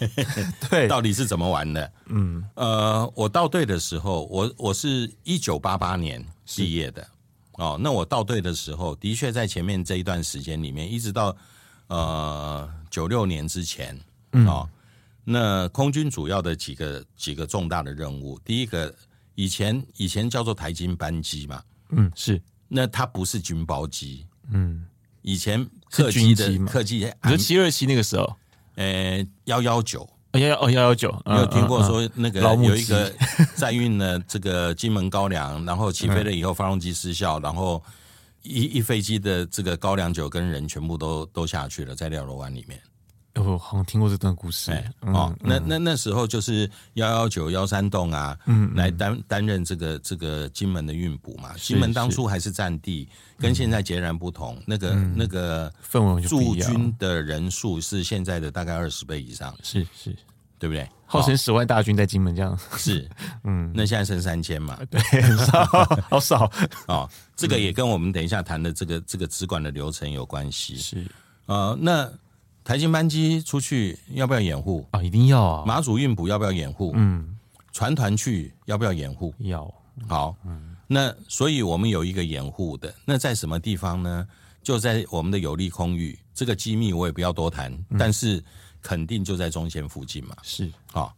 [0.70, 1.92] 对，到底是怎么玩的？
[2.06, 6.24] 嗯，呃，我到队的时候，我我是一九八八年
[6.56, 7.06] 毕业的。
[7.52, 11.36] 哦，那我到队的时候，的确在前面这一段时间里面，一直到
[11.88, 13.98] 呃九六年之前，
[14.32, 14.46] 嗯。
[14.46, 14.68] 哦，
[15.24, 18.94] 那空军主要的几个几个重大的任务，第一个
[19.34, 24.86] 以前以前叫做台金班机嘛，嗯，是，那它不是军包机，嗯，
[25.22, 28.36] 以前客机的客机，你说七二七那个时候，
[28.76, 30.08] 呃，幺幺九。
[30.32, 33.12] 幺幺哦幺幺九，你有听过说那个有一个
[33.54, 37.82] 载运了这个金门高粱，然后起飞了以后发动机失效，然后
[38.42, 42.80] 一一飞机的这个高粱酒跟人全部都都下去了，在廖楼湾里面。
[43.36, 44.72] 我好像听过这段故事。
[44.72, 51.54] 哎哦，那那那时候就是幺幺九幺三栋啊，嗯，来担担任这个这个金门的运补嘛。
[51.56, 54.60] 金门当初还是战地，跟现在截然不同。
[54.66, 59.56] 那个那个氛围驻军的人数是现在的大概二十倍以上。
[59.62, 60.14] 是是，
[60.58, 60.88] 对不对？
[61.06, 62.58] 号称十万大军在金门这样。
[62.76, 63.08] 是，
[63.44, 64.76] 嗯，那现在剩三千嘛？
[64.90, 65.64] 对，很少，
[66.08, 66.50] 好少。
[66.88, 70.76] 哦，这个也跟我们等一下谈的这个这个直管的流程有关系。
[70.76, 71.06] 是，
[71.46, 72.10] 呃，那。
[72.70, 75.02] 台金班机出去要不要掩护啊？
[75.02, 75.64] 一定要啊！
[75.66, 76.92] 马祖运补要不要掩护？
[76.94, 77.36] 嗯，
[77.72, 79.34] 船团去要不要掩护？
[79.40, 79.64] 要。
[80.06, 84.24] 好，嗯，那所以我们有一个掩护的，那在什么地方呢？
[84.62, 88.40] 就在我们的有利空域，这个机密我也不要多谈，嗯、但是
[88.80, 90.36] 肯定就在中线附近嘛。
[90.44, 91.12] 是，好。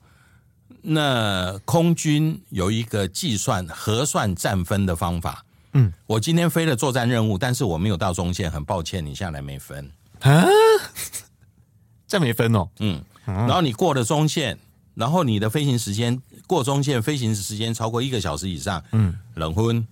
[0.81, 5.45] 那空军有一个计算核算战分的方法。
[5.75, 9.87] 嗯，我今天飞了作战任务，但是我没有到中线，很抱歉，你下来没分
[10.21, 10.47] 啊。
[12.13, 14.59] 这没分哦，嗯，然后你过了中线，
[14.95, 19.83] 然后你的飞行时间过中线，飞行时间超过一个小时以上，嗯，冷昏。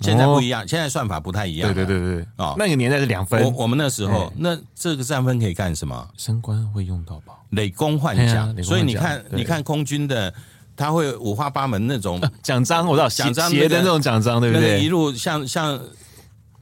[0.00, 1.72] 现在不一样，现在算法不太一样。
[1.72, 3.40] 对对对对，哦，那个年代是两分。
[3.44, 6.08] 我我们那时候，那这个三分可以干什么？
[6.16, 7.34] 升官会用到吧？
[7.50, 8.52] 累功换奖。
[8.64, 10.34] 所以你看，你看空军的，
[10.74, 14.82] 他会五花八门那种 奖章，我知道奖章的那种奖章，对不对？
[14.82, 15.80] 一路像像。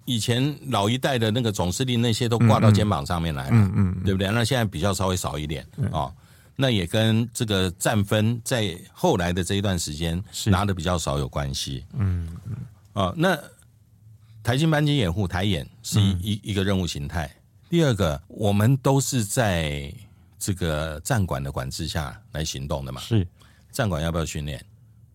[0.08, 4.26] 以前老一代的那个总司令那些都挂到肩膀上面来了，嗯嗯，对不对？
[4.30, 6.10] 那现在比较稍微少一点哦。
[6.56, 12.56] 那也跟这个战分在后来的这一段时间拿的比较少有关系，嗯嗯。
[12.94, 13.38] 哦，那
[14.42, 17.30] 台金班机掩护台演是一一个任务形态。
[17.68, 19.92] 第二个，我们都是在
[20.38, 23.02] 这个战管的管制下来行动的嘛？
[23.02, 23.28] 是，
[23.70, 24.64] 战管要不要训练？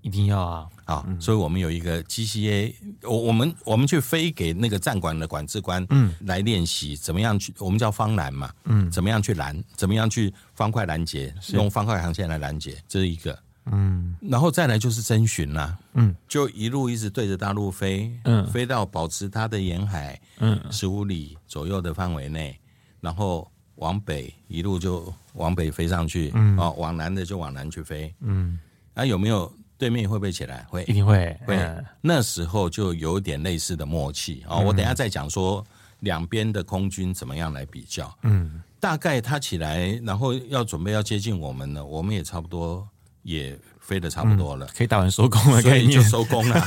[0.01, 0.69] 一定要啊！
[0.85, 22.59] 好，所以我们有一个 GCA，我我们我们去飞给那个站管的管制官，嗯，来练习怎么样去，我们叫方拦嘛，嗯，怎么样去拦，怎么样去方块拦截，用方块航线来拦截，这是一个，嗯，然后再来就是征询啦，嗯，就一路一直对着大陆飞，嗯，飞到保持它的沿海，嗯，十五里左右的范围内，
[22.99, 28.59] 然后往北一路就往北飞上去，嗯，哦，往南的就往南去飞，嗯，
[28.95, 29.49] 啊，有没有？
[29.83, 30.65] 对面会不会起来？
[30.69, 31.37] 会，一定会。
[31.45, 31.59] 会，
[31.99, 34.55] 那时候就有点类似的默契啊。
[34.55, 35.61] 我等一下再讲说
[35.99, 38.09] 两边的空军怎么样来比较。
[38.21, 42.87] 嗯，大概他起来，然后要准备要接近我们了，我们也差不多
[43.23, 46.61] 也飞得差不多了，可以打完收工了，可以就收工了，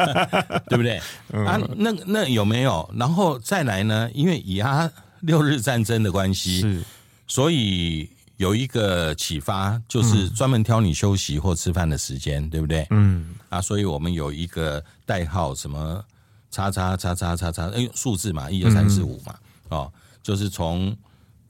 [0.68, 0.96] 对不对？
[1.44, 2.90] 啊，那那有没有？
[2.96, 4.10] 然后再来呢？
[4.14, 4.90] 因为以阿
[5.20, 6.82] 六日战争的关系，是，
[7.26, 8.08] 所以。
[8.36, 12.86] 有一个启发，就是专门挑你休息或吃饭的时间，嗯、对不对？
[12.90, 16.04] 嗯，啊，所以我们有一个代号，什么
[16.50, 19.34] 叉叉叉叉叉叉，哎，数字嘛，一二三四五嘛，
[19.70, 20.96] 哦，就是从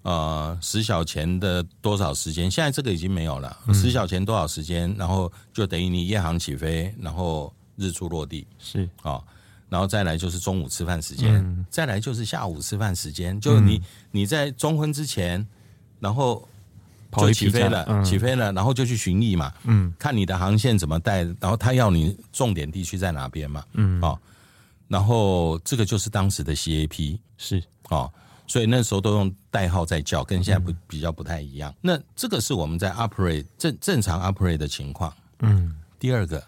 [0.03, 3.57] 呃十小前的多少时间，现在这个已经没有了。
[3.75, 9.21] 十小前多少时间，然后就等于你夜航起飞，然后日出落地是啊。
[9.69, 15.45] 然后再来就是中午吃饭时间，嗯再来就是下午吃饭时间，就你、你在中婚之前，
[15.99, 16.49] 然后
[17.17, 18.05] 就起飞了，嗯。
[18.05, 24.19] 起飞了，然后就去巡弋嘛，嗯，看你的航线怎么带，然后他要你重点地区在哪边嘛，嗯，哦，
[24.89, 27.63] 然后这个就是当时的 CAP 是。
[27.89, 28.13] 哦，
[28.47, 31.75] 所以那时候都用代号在叫，跟现在不比较不太一样。
[31.81, 36.43] 那这个是我们在 operate 正正常 operate 的情况，嗯，第二个。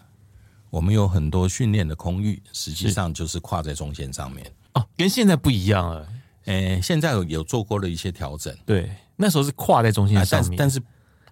[0.71, 4.45] 我们有很多训练的空域，实际上就是跨在中线上面。
[4.73, 6.07] 哦，跟现在不一样了。
[6.49, 10.81] 诶，现在有有做过了一些调整，对，那时候是跨在中心上但是但是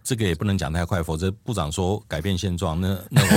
[0.03, 3.27] 这个也不能讲太快，否则部长说改变现状，那那我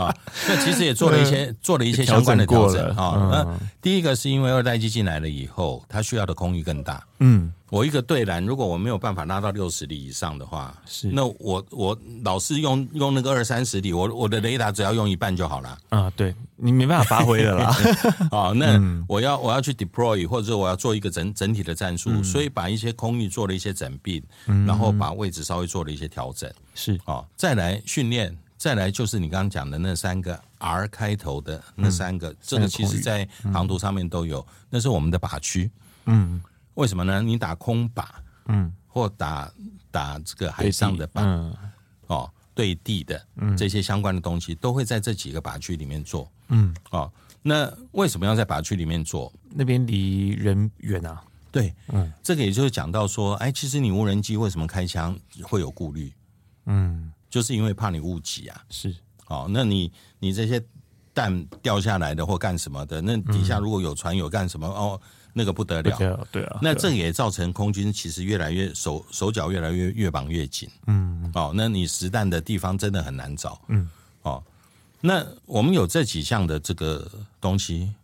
[0.00, 0.14] 啊
[0.48, 3.28] 那其实也做了一些、嗯、做了一些相关的调整啊。
[3.30, 7.52] 那、嗯、第一个是因为二代机进来了以后，它需要的空域更大，嗯。
[7.72, 16.12] 我一个对拦，如果我没有办法拉到六十里以上的话，是那我我老是用用那个二三十里，我我的雷达只要用一半就好了啊。
[16.14, 17.74] 对你没办法发挥了啦。
[18.30, 18.78] 啊， 那
[19.08, 26.52] 我要我要去 deploy，或者我要做一个整整体的战术，嗯、所以把一些空域做了一些整并，嗯、然后把位置稍微做了一些调整。
[26.74, 35.68] 是啊，再来训练，再来就是你刚刚讲的那三个 R 开头的那三个，嗯、这个其实在航图上面都有，嗯、那是我们的靶区。
[36.06, 36.40] 嗯。
[36.74, 37.20] 为什么呢？
[37.20, 38.06] 你打空靶，
[38.46, 39.52] 嗯，或打
[39.90, 41.56] 打这个海上的靶，嗯，
[42.06, 49.32] 哦，对地的，嗯，这些相关的东西都会在这几个靶区里面做，嗯，哦，那为什么要在靶区里面做？
[49.50, 51.20] 那边离人远啊？
[51.50, 56.14] 对，嗯，这个也就是讲到说，哎，其实你无人机为什么开枪会有顾虑？
[56.66, 58.94] 嗯，就是因为怕你误击啊，是，
[59.26, 60.62] 哦，那你你这些
[61.14, 65.00] 弹掉下来的或干什么的，那底下如果有船有干什么哦？
[65.32, 73.88] 那个不得了，对啊，对啊，那这也造成空军其实越来越手手脚越来越越绑越紧，嗯，哦，那你实弹的地方真的很难找，嗯，
[74.24, 74.44] 哦，
[75.00, 77.94] 那我们有这几项的这个东西，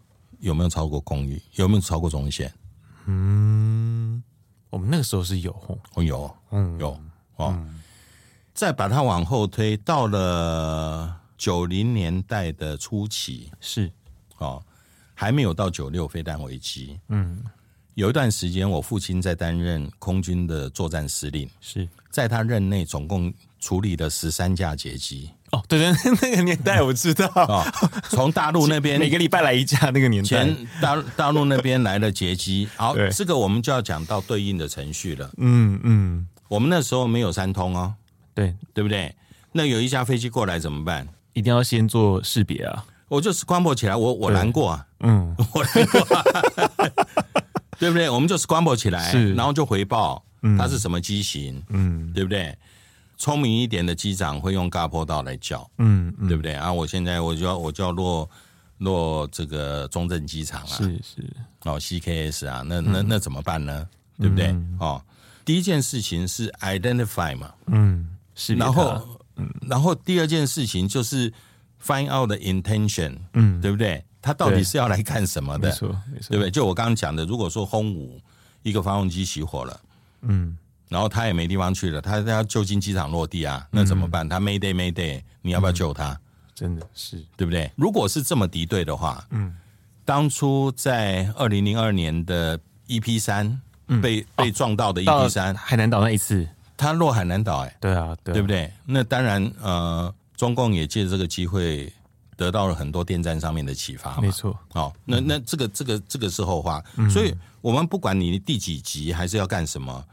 [0.41, 1.43] 有没有超过空域？
[1.57, 2.51] 有没有超过中线？
[3.05, 4.23] 嗯，
[4.71, 5.53] 我们那个时候是有，
[5.97, 6.99] 哦，有，嗯，有，
[7.37, 7.55] 哦，
[8.59, 13.89] 再把它往后推到了九零年代的初期，是，
[14.39, 14.61] 哦。
[15.15, 17.41] 还没有到九六飞弹危机，嗯，
[17.95, 21.89] 有一段时间，我父亲在担任空军的作战司令，是。
[22.11, 25.31] 在他任内总共处理了十三架劫机。
[25.53, 27.65] 哦，对对， 那个年代我知道，哦，
[28.11, 35.31] 从大陆那边 每个礼拜来一架，那个年代，前大大陆那边来了劫机，好，这个我们就要讲到对应的程序了。
[35.37, 37.95] 嗯嗯，我们那时候没有三通哦，
[38.43, 39.15] 对对不对？
[39.53, 41.07] 那有一架飞机过来怎么办？
[41.33, 42.85] 一定要先做识别啊。
[43.09, 46.23] 我就 scramble 起来，我我难过啊，嗯， 我难过、啊，
[47.79, 48.09] 对不对？
[48.11, 50.23] 我们就 scramble 起来，然后就回报，
[50.59, 52.57] 它是什么机型，嗯，对不对？
[53.17, 56.55] 聪明一点的机长会用嘎坡道来叫，嗯，对不对？
[56.55, 58.29] 啊，我现在我就要我就要落
[58.79, 61.25] 落这个中正机场啊，是是，
[61.65, 63.89] 哦，CKS 啊，那那那怎么办呢？
[64.21, 64.55] 对不对？
[64.79, 65.03] 哦，
[65.45, 68.07] 第一件事情是 identify 嘛，嗯，
[68.39, 69.21] 是，然后，
[69.69, 71.31] 然后第二件事情就是。
[71.81, 74.05] Find out the intention，嗯，对不对？
[74.21, 75.69] 他到底是要来干什么的？
[75.69, 76.51] 没错，没错，对不对？
[76.51, 78.21] 就我刚刚讲的，如果说轰五
[78.65, 79.81] 一个发动机熄火了，
[80.23, 84.27] 嗯，然后他也没地方去了，他他要就近机场落地啊，那怎么办？
[84.27, 86.11] 嗯、他 Mayday Mayday，你要不要救他？
[86.11, 86.19] 嗯、
[86.53, 87.71] 真的是对不对？
[87.77, 89.55] 如果是这么敌对的话，嗯，
[90.05, 93.49] 当初在二零零二年的 EP 三
[94.03, 96.45] 被、嗯、被撞到的 EP 三海南岛那一次，
[96.79, 98.73] 他落海南岛，哎，对啊，对，对不对？
[98.87, 100.15] 那当然，呃。
[100.39, 101.93] 中共也借这个机会
[102.37, 104.57] 得到了很多电站上面的启发，没错。
[104.75, 106.81] 哦，那那这个这个这个是后话。
[107.11, 110.05] 所以，我们不管你第几集还是要干什么，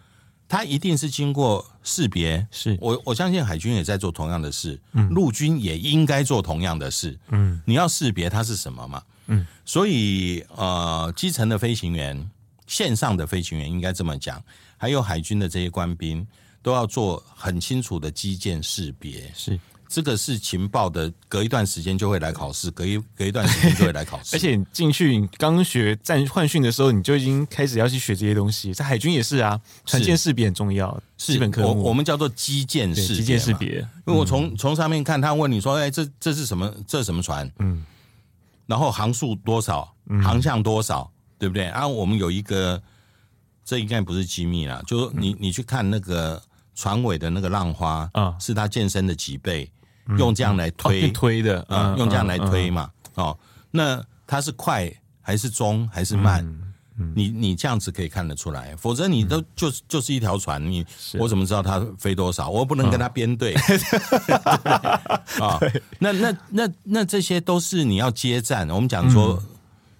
[0.47, 2.43] 他一定是经过识别。
[2.49, 7.15] 是我我相信海军也在做同样的事，陆军也应该做同样的事。
[7.27, 9.03] 嗯，你要识别它是什么嘛？
[9.27, 12.27] 嗯，所以呃，基层的飞行员、
[12.65, 14.43] 线上的飞行员应该这么讲，
[14.75, 16.25] 还有海军的这些官兵
[16.65, 19.31] 都要做很清楚的基建识别。
[19.35, 19.59] 是。
[19.87, 24.33] 这个是情报的，隔一段时间就会来考试，隔一隔一段时间就会来考试。
[24.35, 28.73] 而且你进去你刚学战换训的时候，你就已经开始要去学这些东西。
[28.73, 31.67] 在海军也是啊，船舰识别很重要，是基本科目。
[31.67, 33.77] 我我们叫做基建识别。
[34.07, 36.73] 因为我从从上面看，他问你说：“哎，这这是什么？
[36.87, 37.85] 这是什么船？”嗯，
[38.65, 39.93] 然后航速多少？
[40.23, 41.09] 航向多少？
[41.37, 41.65] 对不对？
[41.67, 42.81] 啊，我们有一个，
[43.63, 46.41] 这应该不是机密啦，就是你你去看那个
[46.75, 49.67] 船尾的那个浪花啊，是他健身的几倍。
[50.19, 53.35] 用这样来推、推的，嗯，用这样来推嘛，哦，
[53.71, 54.87] 那它是快
[55.19, 56.45] 还是中还是慢？
[56.99, 60.85] 嗯、你你这样子可以看得出来，否则你都就就是一条船，你
[61.17, 62.51] 我怎么知道它飞多少？
[62.51, 63.55] 我不能跟它编队
[65.41, 65.59] 啊。
[65.97, 68.69] 那那那那这些都是你要接战。
[68.69, 69.41] 我们讲说，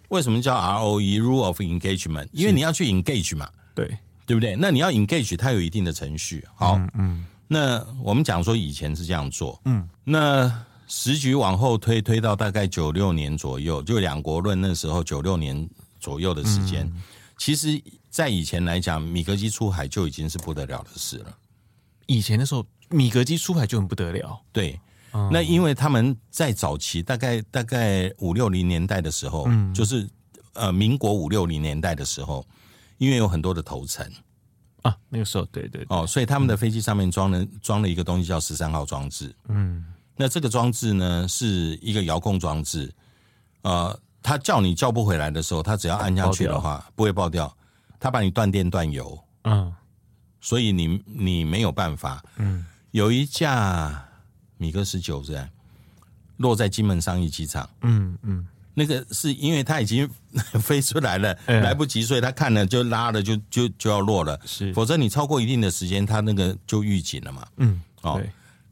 [0.10, 2.28] 为什么叫 ROE Rule of Engagement？
[2.32, 4.56] 因为你要去 engage 嘛，对对不对？
[4.56, 6.46] 那你要 engage，它有一定的程序。
[6.56, 15.68] 好，嗯，那我们讲说以前是这样做，嗯，那时局往后推，推到大概九六年左右，就两国论那时候九六年。
[15.98, 17.02] 左右的时间，嗯、
[17.36, 21.36] 其实，在以前来讲，米格机出海就已经是不得了的事了。
[22.06, 24.40] 以前的时候，米格机出海就很不得了。
[24.52, 24.80] 对，
[25.14, 30.08] 嗯、那因为他们在早期，大概大概五六零年代的时候，嗯、就是
[30.54, 32.46] 呃，民国五六零年代的时候，
[32.98, 34.10] 因为有很多的头层
[34.82, 39.36] 啊，那个时候，对对，对哦，所以他们的飞机上面装了装了一个东西叫十三号装置。
[39.48, 39.86] 嗯，
[40.16, 42.94] 那这个装置呢，是一个遥控装置，
[43.62, 44.00] 呃。
[44.28, 47.56] 他叫你叫不回来的时候，他只要按下去的话，不会爆掉。
[48.00, 49.72] 他把你断电断油，嗯，
[50.42, 52.26] 所以你你没有办法。
[52.38, 54.04] 嗯，有一架
[54.58, 55.48] 米格十九是
[56.38, 57.70] 落在金门商业机场。
[57.82, 60.08] 嗯嗯，那个是因为它已经
[60.62, 64.40] 飞出来了，来不及，所以他看了就拉了，就就就要落了。
[64.46, 67.48] 是，否则你超过一定的时间，他那个就预警了嘛。
[67.58, 68.22] 嗯，哦，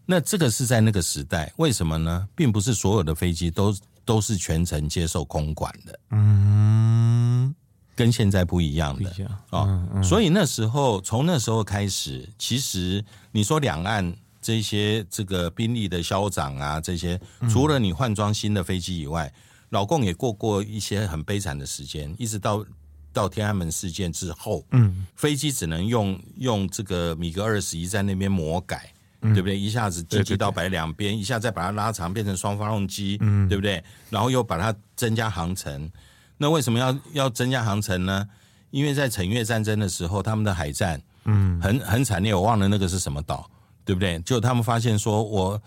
[0.05, 2.27] 那这个是在那个时代，为什么呢？
[2.35, 3.75] 并不是所有的飞机都。
[4.05, 7.55] 都是全程接受空管的，嗯，
[7.95, 9.09] 跟现在不一样的。
[9.49, 13.01] 啊，所以那时候从那时候开始，其实
[13.31, 17.17] 你说两岸这些这个兵力的消长啊，这些
[17.49, 19.33] 除了你换装新的飞机以外，
[19.73, 22.65] 老共也过过一些很悲惨的时间，一直到
[23.11, 28.89] 到天安门事件之后，嗯，飞机只能用用这个米格二十一在那边魔改。
[29.33, 29.57] 对不对？
[29.57, 33.81] 一下子机机倒摆两边，一下再把它拉长变成双发动机，嗯，对不对？
[34.09, 35.89] 然后又把它增加航程。
[36.37, 38.27] 那为什么要要增加航程呢？
[38.71, 42.35] 因为在惩越战争的时候，他们的海战，嗯，很很惨烈。
[42.35, 43.49] 我忘了那个是什么岛，
[43.85, 44.19] 对不对？
[44.25, 45.61] 就他们发现说，我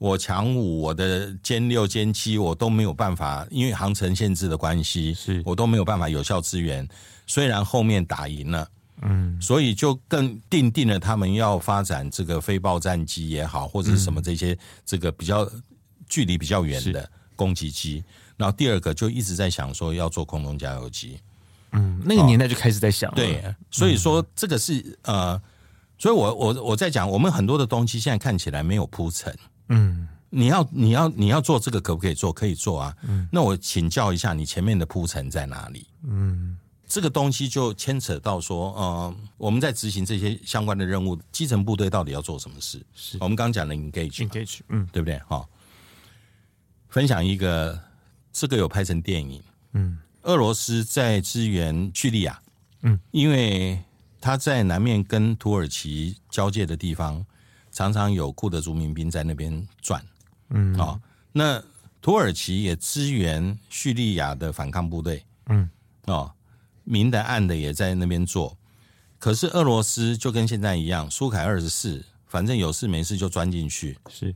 [0.00, 6.88] 我强五，我的歼六、歼七，我都没有办法，因为航程限制的关系，是我都没有办法有效支援。
[7.26, 8.66] 虽然后面打赢了。
[9.02, 15.50] 嗯，所以就更定定了他们要发展这个飞豹战机也好，或者是什么这些这个比较
[16.06, 18.04] 距离比较远的攻击机。
[18.36, 21.18] 然后第二个就一直在想说要做空中加油机。
[21.72, 23.16] 嗯，那个年代就开始在想了。
[23.16, 25.40] 对，所以说这个是呃，
[25.96, 29.34] 所以我我我在讲，我们很多的东西现在看起来没有铺陈。
[29.70, 32.32] 嗯，你要你要你要做这个可不可以做？
[32.32, 32.94] 可以做啊。
[33.02, 35.86] 嗯，那我请教一下，你前面的铺陈在哪里？
[36.04, 36.58] 嗯。
[36.92, 42.84] 这个东西就牵扯到说，呃，我们在执行这些相关的任务，基层部队到底要做什么事？
[42.96, 45.16] 是我们刚刚讲的 engage，engage，嗯，对不对？
[45.28, 45.48] 好，
[46.88, 47.80] 分享一个，
[48.32, 49.40] 这个有拍成电影，
[49.74, 52.42] 嗯，俄罗斯在支援叙利亚，
[52.82, 53.80] 嗯，因为
[54.20, 57.24] 他在南面跟土耳其交界的地方，
[57.72, 60.04] 常常有库德族民兵在那边转，
[60.50, 61.00] 嗯，哦，
[61.32, 61.62] 那
[62.02, 65.68] 土耳其也支援叙利亚的反抗部队，嗯，
[66.06, 66.30] 哦。
[66.82, 68.56] 明的暗的也在那边做，
[69.16, 73.96] 可是俄罗斯就跟现在一样，苏凯二十四，反正有事没事就钻进去。
[74.08, 74.34] 是，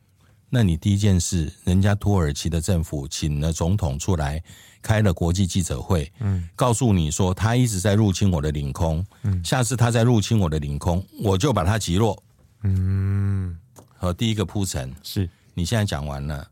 [0.50, 4.40] 那你第一件事，人家土耳其的政府请了总统出来，
[4.80, 12.22] 开了国际记者会，嗯，告诉你说他一直在入侵我的领空，嗯，下次他再入侵我的领空，我就把他击落。
[12.64, 13.56] 嗯，
[13.96, 14.92] 和第一个铺陈。
[15.02, 16.46] 是，你现在讲完了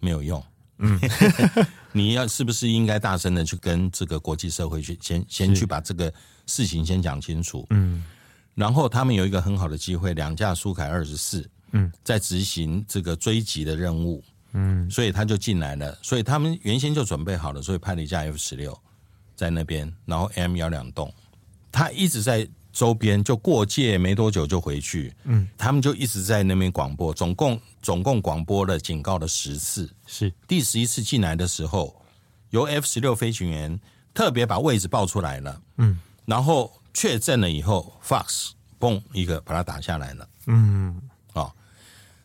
[0.00, 0.42] 没有用。
[0.78, 0.98] 嗯，
[1.92, 6.12] 你要是不是应该大声的去跟这个国际社会去先先去把这个
[6.46, 7.66] 事情先讲清楚？
[7.70, 8.04] 嗯，
[8.54, 18.78] 然后他们有一个很好的机会，两架苏凯二十四，嗯，在执行这个追击的任务，嗯，所以他就进来了，所以他们原先就准备好了，所以派了一架 F 十六
[19.34, 21.12] 在那边，然后 M 幺两栋，
[21.72, 22.48] 他一直在。
[22.76, 30.30] 周边就过界没多久就回去，嗯，他们就一直在那边广播，总共总共广播了警告了十次，是。
[30.46, 31.96] 第十一次进来的时候，
[32.50, 33.80] 由 F 十六飞行员
[34.12, 41.00] 特别把位置报出来了，嗯，然后确认了以后，Fox 嘣一个把它打下来了，嗯，
[41.32, 41.50] 哦，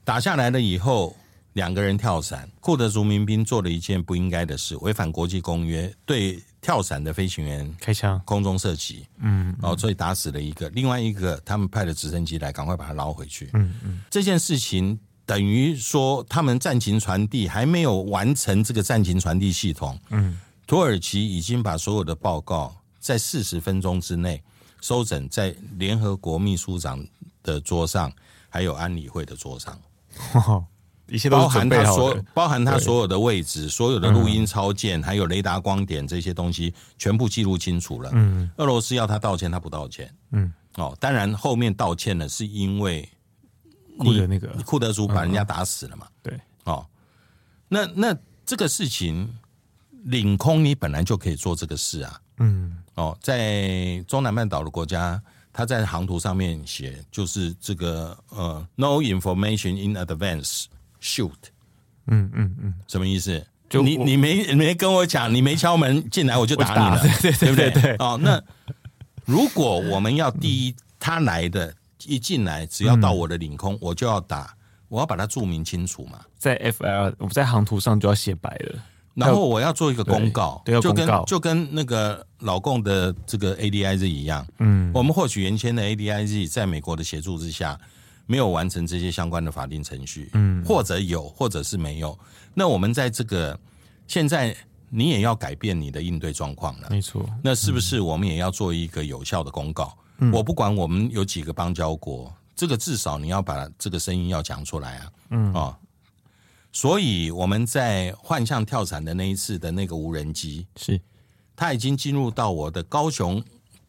[0.04, 1.16] 打下来了以后。
[1.54, 24.41] 两个人跳伞，库德族民兵做了一件不应该的事，违反国际公约，对跳伞的飞行员开枪，空中射击，嗯，哦所以打死了一个，另外一个他们派了直升机来，赶快把他捞回去，嗯嗯，这件事情等于说他们战情传递还没有完成这个战情传递系统，嗯，土耳其已经把所有的报告在四十分钟之内
[24.82, 27.03] 收整在联合国秘书长
[27.41, 28.14] 的桌上，
[28.49, 29.80] 还有安理会的桌上。
[31.12, 38.09] 一切都包含它所有包含它所有的位置、所有的录音超键，还有雷达光点这些东西，全部记录清楚了。
[38.14, 40.09] 嗯，俄罗斯要他道歉，他不道歉。
[40.32, 43.07] 嗯，哦，当然后面道歉呢，是因为
[43.97, 46.07] 库德那个库德族把人家打死了嘛。
[46.24, 46.86] 对，哦，
[47.68, 49.30] 那那这个事情，
[50.05, 52.22] 领空你本来就可以做这个事啊。
[52.38, 55.22] 嗯，哦，在中南半岛的国家。
[55.53, 60.64] 他在航图上面写，就是这个呃，no information in advance
[61.02, 61.32] shoot，
[62.08, 63.45] 嗯嗯嗯，什么意思？
[63.70, 67.95] 就你你没没跟我讲，你没敲门进来，我就打你了， 对对对对。
[67.99, 68.41] 哦，那
[69.26, 71.74] 如果我们要第一，他来的
[72.06, 74.54] 一进来，只要到我的领空，我就要打，
[74.89, 78.84] 我要把它注明清楚嘛，在 FL 我们在航图上就要写白了。
[79.14, 87.78] 然后我要做一个公告，对，就跟就跟那个老共的这个 ADIZ 一样，嗯，我们获取原先的 ADIZ 在美国的协助之下，
[88.26, 92.17] 没有完成这些相关的法定程序，嗯，或者有，或者是没有。
[92.53, 93.59] 那我们在这个
[94.07, 94.55] 现在，
[94.89, 97.30] 你也要改变你的应对状况了，没错。
[97.43, 99.97] 那是不是我们也要做一个有效的公告？
[100.19, 105.53] 嗯，我不管我们有几个邦交国，这个至少你要把这个声音要讲出来啊，嗯。
[105.53, 105.78] 啊。
[106.74, 110.99] 所以我们在幻象跳伞的那一次的那个无人机，是。
[111.53, 113.43] 它已经进入到我的高雄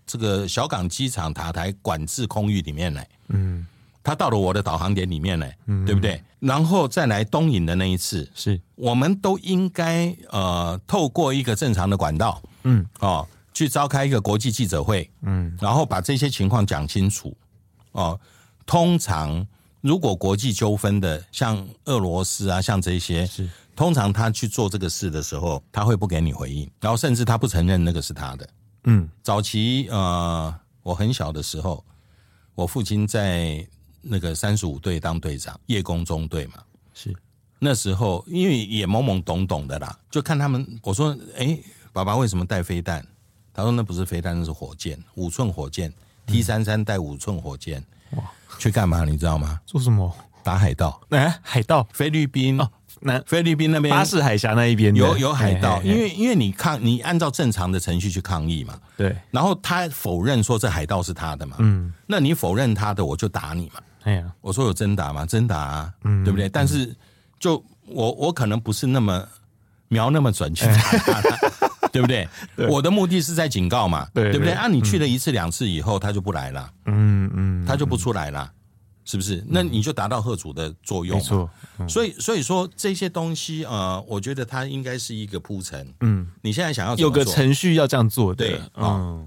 [0.04, 3.64] 这个小港机场塔台管制空域里面来，嗯，
[4.02, 6.22] 它到了我的导航点里面呢，嗯，对不对？
[6.40, 17.36] 然后再来东引的那一次，是我们都应该呃透过一个正常的管道，嗯，哦，去召开一个国际记者会，嗯，然后把这些情况讲清楚，
[17.92, 18.18] 哦，
[18.66, 19.46] 通常。
[19.82, 28.48] 如果国际纠纷的，像俄罗斯啊，像这些，是通常他去做这个事的时候，他会不给你回应，然后甚至他不承认那个是他的。
[28.84, 31.84] 嗯，早期呃，我很小的时候，
[32.54, 33.66] 我父亲在
[34.02, 36.54] 那个三十五队当队长，叶公中队嘛，
[36.92, 37.14] 是
[37.58, 41.56] 那时候因为也懵懵懂懂的啦，就看他们，我说，哎，
[41.92, 43.06] 爸爸为什么带飞弹？
[43.54, 45.92] 他说那不是飞弹，那是火箭，五寸火箭
[46.26, 47.84] ，T 三三带五寸火箭。
[48.16, 48.24] 哇！
[48.58, 49.04] 去干嘛？
[49.04, 49.60] 你知道吗？
[49.64, 50.12] 做什么？
[50.42, 51.00] 打海盗？
[51.10, 51.86] 哎、欸，海盗？
[51.92, 52.68] 菲律宾哦，
[53.00, 58.80] 那菲律宾那边巴士海峡那一边有有海盗，因为因为你抗，你按照正常的程序去抗议嘛。
[58.96, 59.16] 对。
[59.30, 61.56] 然后他否认说这海盗是他的嘛。
[61.60, 61.92] 嗯。
[62.06, 63.80] 那你否认他的，我就打你嘛。
[64.04, 65.24] 哎呀，我说有真打吗？
[65.26, 66.48] 真打啊，嗯，对不对？
[66.48, 66.94] 但是
[67.38, 69.26] 就我我可能不是那么
[69.88, 70.72] 瞄那么准去打
[71.20, 71.30] 他。
[71.30, 72.26] 欸对不对？
[72.56, 74.54] 对，我的目的是在警告嘛，对，对不对？
[74.54, 78.50] 啊，你去了一次两次以后，他就不来了，嗯嗯，他就不出来了，
[79.04, 79.44] 是不是？
[79.46, 81.50] 那你就达到贺主的作用，没错。
[81.86, 85.86] 所以，所以说这些东西，呃，我觉得它应该是一个铺陈。
[86.00, 89.18] 嗯，你现在想要有个程序要这样做，对啊。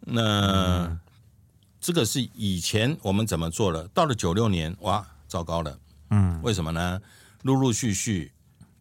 [0.00, 0.98] 那
[1.80, 3.88] 这个是以前我们怎么做的？
[3.88, 5.78] 到了九六年，哇，糟糕了。
[6.10, 7.00] 嗯，为什么呢？
[7.42, 8.30] 陆陆续续。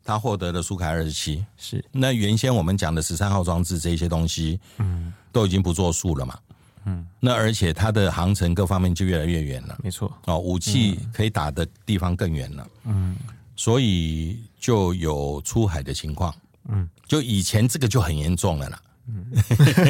[0.01, 1.85] 他获得了苏凯二十七，是。
[1.91, 6.39] 那原先我们讲的十三号装置这些东西，嗯，都已经不作数了嘛，
[6.85, 13.15] 嗯，那而且它的航程各方面就越来越远了，没错，哦，武器可以打的地方更远了，嗯，
[13.55, 16.33] 所以就有出海的情况，
[16.69, 19.31] 嗯，就以前这个就很严重了啦，嗯，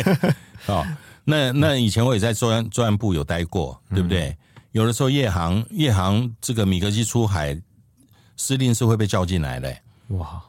[0.67, 0.85] 哦，
[1.29, 4.35] 那那以前我也在作战作战部有待过，对不对？
[4.71, 7.59] 有的时候夜航夜航这个米格机出海，
[8.35, 9.77] 司令是会被叫进来的。
[10.09, 10.43] 哇，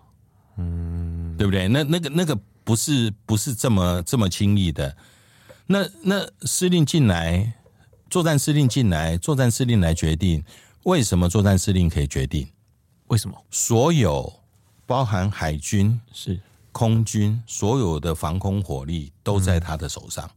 [0.57, 1.69] 嗯，对不对？
[1.69, 4.97] 那那个那个不是不是这么这么轻易的。
[5.67, 7.55] 那那司令进来，
[8.09, 10.43] 作战司令进来，作战司令来决定。
[10.85, 12.49] 为什么作战司令可以决定？
[13.09, 13.37] 为什么？
[13.51, 14.33] 所有
[14.87, 16.41] 包含海军是
[16.73, 20.33] 空军所有的防空火力都在他的手上，嗯、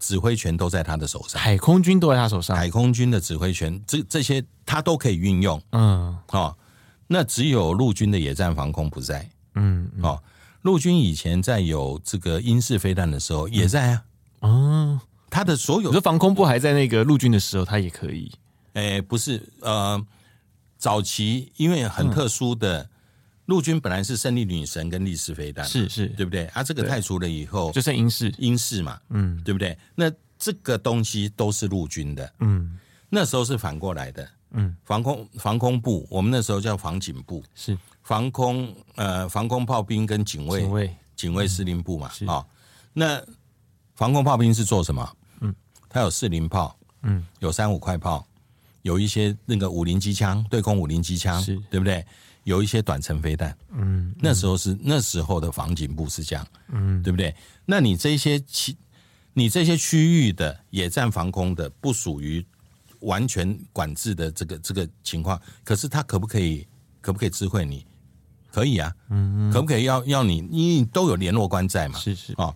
[0.00, 1.40] 指挥权都在他的手上。
[1.40, 5.62] 海空军都在他手上，海空军的指挥权，这这些他都可以运用。
[5.70, 6.56] 嗯，哦。
[7.12, 10.22] 那只有陆军的野战防空不在，嗯，嗯，哦，
[10.62, 14.04] 陆军以前在有这个英式飞弹的时候也在啊，
[14.42, 18.30] 哦，他的所有，就防空部还在那个陆军的时候，他也可以，
[18.74, 20.00] 哎，不是，呃，
[20.78, 22.88] 早期因为很特殊的，
[23.50, 26.46] 陆军本来是胜利女神跟力式飞弹，是是，对不对？
[26.46, 29.76] 啊，这个太除了以后，就剩英式，英式嘛，嗯，对不对？
[29.96, 32.78] 那这个东西都是陆军的，嗯，
[33.08, 34.28] 那时候是反过来的。
[34.52, 37.76] 嗯，防空防空部，我们那时候叫防警部，是。
[38.02, 40.96] 防空呃防空炮兵跟警卫警卫。
[41.16, 42.46] 警卫司令部嘛，啊、哦，
[42.92, 43.20] 那
[43.96, 45.16] 防空炮兵是做什么？
[45.40, 45.54] 嗯，
[45.88, 48.24] 它有四零炮，嗯，有三五快炮，
[48.82, 51.60] 有一些那个五零机枪，对空五零机枪，是。
[51.68, 52.04] 对不对？
[52.50, 57.34] 有一些短程飞弹，嗯，那时候是那时候的防警部是这样，嗯，对不对？
[57.64, 58.76] 那你这些区，
[59.32, 62.44] 你这些区域的野战防空的不属于。
[63.04, 66.66] 完全管制的这个这个情况，可是他可不可以
[67.00, 67.86] 可不可以知会你？
[68.52, 70.46] 可以啊，嗯，可不可以要要你？
[70.50, 72.54] 因为都有联络官在嘛，是是哦。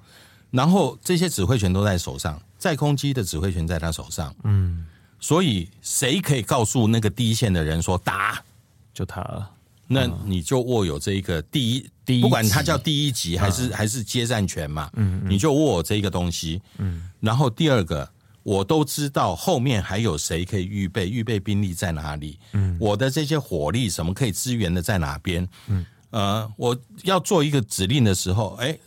[0.50, 4.86] 然后这些指挥权都在手上，在空机的指挥权在他手上，嗯。
[5.18, 8.44] 所以谁可以告诉那个第一线的人说打，
[8.92, 9.50] 就他了？
[9.86, 17.10] 那你就握有这一个第一，第一不管他叫第一级还是还是接战权嘛，嗯，你就握有这一个东西，嗯。
[17.20, 18.08] 然后第二个。
[18.44, 22.38] 我都知道后面还有谁可以预备，预备兵力在哪里？
[22.52, 25.48] 嗯，我的这些火力什么可以支援的在哪边？
[25.66, 28.78] 嗯，呃，我要做一个指令的时候，哎，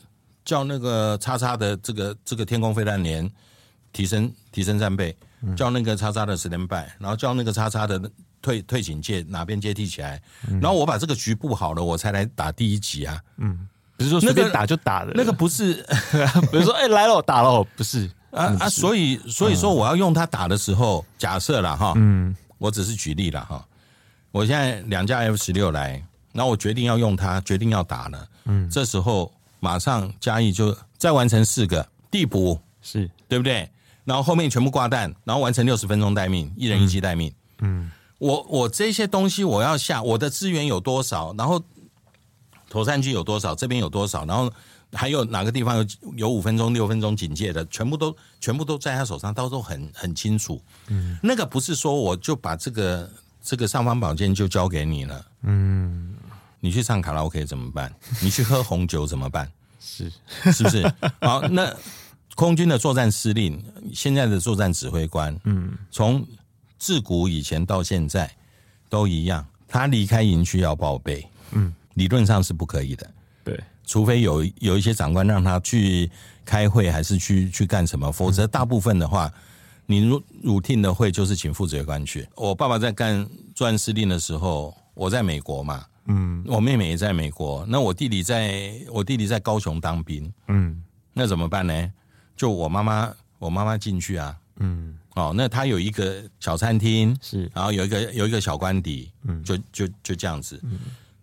[0.45, 3.27] 叫那个叉叉的这个这个天空飞弹连
[3.91, 5.17] 提升提升战备，
[5.55, 7.99] 叫那个叉叉的 stand by，然后叫那个叉叉的
[8.41, 10.21] 退退警戒哪边接替起来，
[10.61, 13.19] 然后我把这个局布好了，我才来打第一集啊。
[13.37, 13.67] 嗯，
[13.97, 15.85] 不是说随便打就打的，那个不是，
[16.51, 18.09] 比如说哎来了打了，不是。
[18.29, 18.69] 啊啊！
[18.69, 23.65] 所以所以说，我要用它打的时候，假设了哈，嗯，我只是举例了哈。
[24.31, 33.67] 我现在两架 F 十六来，然后我决定要用它，决定要打了，嗯，这时候马上嘉义就再完成四个地补，是对不对？
[34.03, 41.33] 然后后面全部挂弹，然后完成六十分钟待命，一人一机待命，嗯，我我这些东西我要下，我的资源有多少？
[41.37, 41.61] 然后
[42.69, 43.53] 妥善区有多少？
[43.55, 44.25] 这边有多少？
[44.25, 44.51] 然后。
[44.93, 50.61] 还有哪个地方有有五分钟、六分钟警戒的，全部都全部都在他手上，到时候很很清楚。
[50.87, 53.11] 嗯，那个不是说我就把这个
[53.41, 55.25] 这个尚方宝剑就交给你了。
[55.41, 56.15] 嗯，
[56.61, 57.93] 你去唱卡拉 OK 怎么办？
[58.21, 59.51] 你去喝红酒怎么办？
[59.77, 60.09] 是
[60.53, 60.89] 是不是？
[61.19, 61.69] 好，那
[62.35, 63.61] 空军的作战司令，
[63.93, 66.25] 现在的作战指挥官，嗯，从
[66.77, 68.29] 自古以前到现在
[68.89, 71.27] 都一样，他离开营区要报备。
[71.51, 73.09] 嗯，理论上是不可以的。
[73.43, 73.59] 对。
[73.85, 76.11] 除非有有一些长官让他去
[76.43, 79.31] 开会，还是去去干什么，否则大部分的话，
[79.85, 82.27] 你如 routine 的会就是请副指挥官去。
[82.35, 83.25] 我爸爸在干
[83.55, 91.93] 作战司令的时候，我在美国嘛，嗯，我妹妹也在美国，那我弟弟在我弟弟在高雄当兵，嗯，那怎么办呢？
[92.35, 93.09] 就我妈妈，
[93.39, 100.77] 我妈妈进去啊，嗯，哦，那他有一个小餐厅，是，然后有一个有一个小官邸，嗯，就就就这样子，嗯。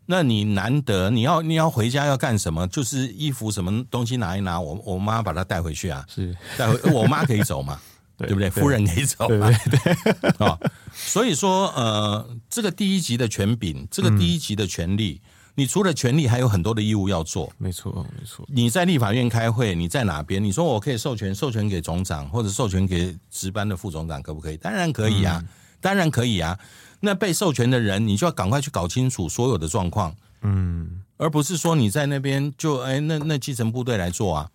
[0.07, 2.67] 那你难得你要你要回家要干什么？
[2.69, 7.81] 就是衣服什么东西拿一拿，我我妈把它带回去啊，是带回我妈可以走嘛，
[8.19, 8.51] 对，对不对？
[8.51, 10.59] 夫人可以走嘛，对对对啊。
[10.93, 17.53] 所以说呃，这个第一级的权柄，这个第一级的权利，嗯、你除了权利，还有很多的义务要做。
[17.59, 18.45] 没错，没错。
[18.49, 20.43] 你在立法院开会，你在哪边？
[20.43, 24.57] 你说我可以授权授权给总长，或者授权给值班的副总长，可不可以？
[24.57, 25.49] 当然可以啊，嗯、
[25.81, 26.59] 当然可以啊。
[27.01, 34.51] 那被授权的人，你就要赶快去搞清楚所有的状况，嗯，而不是说你在那边就哎，那那基层部队来做啊，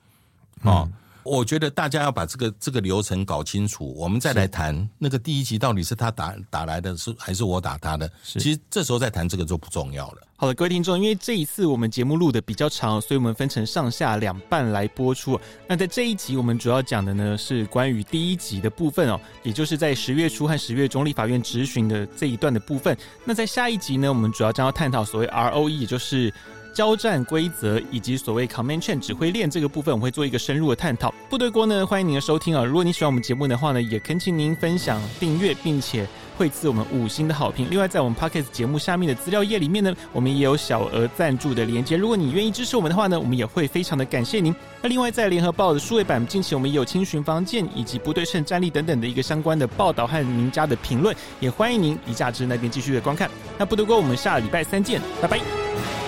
[0.64, 0.94] 哦，嗯、
[1.24, 8.10] 我觉得大家要把这个这个流程搞清楚，我们再来谈那个第一集到底是他打打来的，是还是我打他的？
[8.24, 10.22] 其实这时候再谈这个就不重要了。
[10.36, 15.38] 好的，各位听众，因为这一次我们节目录的比较长，所以我们分成上下两半来播出。
[15.68, 22.98] 那在这一集，我们主要讲的呢是关于第一集的部分哦，也就是在十月初和十月中立法院质询的这一段的部分。
[23.26, 26.34] 那在下一集呢，我们主要将要探讨所谓 ROE，也就是
[26.74, 31.14] 交战规则以及所谓 Command Chain 指挥链这个部分，我们会做一个深入的探讨。
[31.30, 32.64] 部队锅呢，欢迎您的收听啊！
[32.64, 36.08] 如果你喜欢我们节目的话呢，也恳请您分享、订阅，并且。
[36.40, 37.68] 会赐我们五星的好评。
[37.70, 41.98] 另外，在我们 Podcast 节目下面的资料页里面呢，我们也有小额赞助的连接。
[41.98, 44.56] 如果你愿意支持我们的话呢，我们也会非常的感谢您。
[44.82, 53.30] 那另外，在联合报的数位版，近期我们也有轻巡防舰以及不对称战力等等的一个相关的报道和名家的评论，也欢迎您一下至那边继续的观看。
[53.58, 55.99] 那部队锅，我们下礼拜三见，拜拜。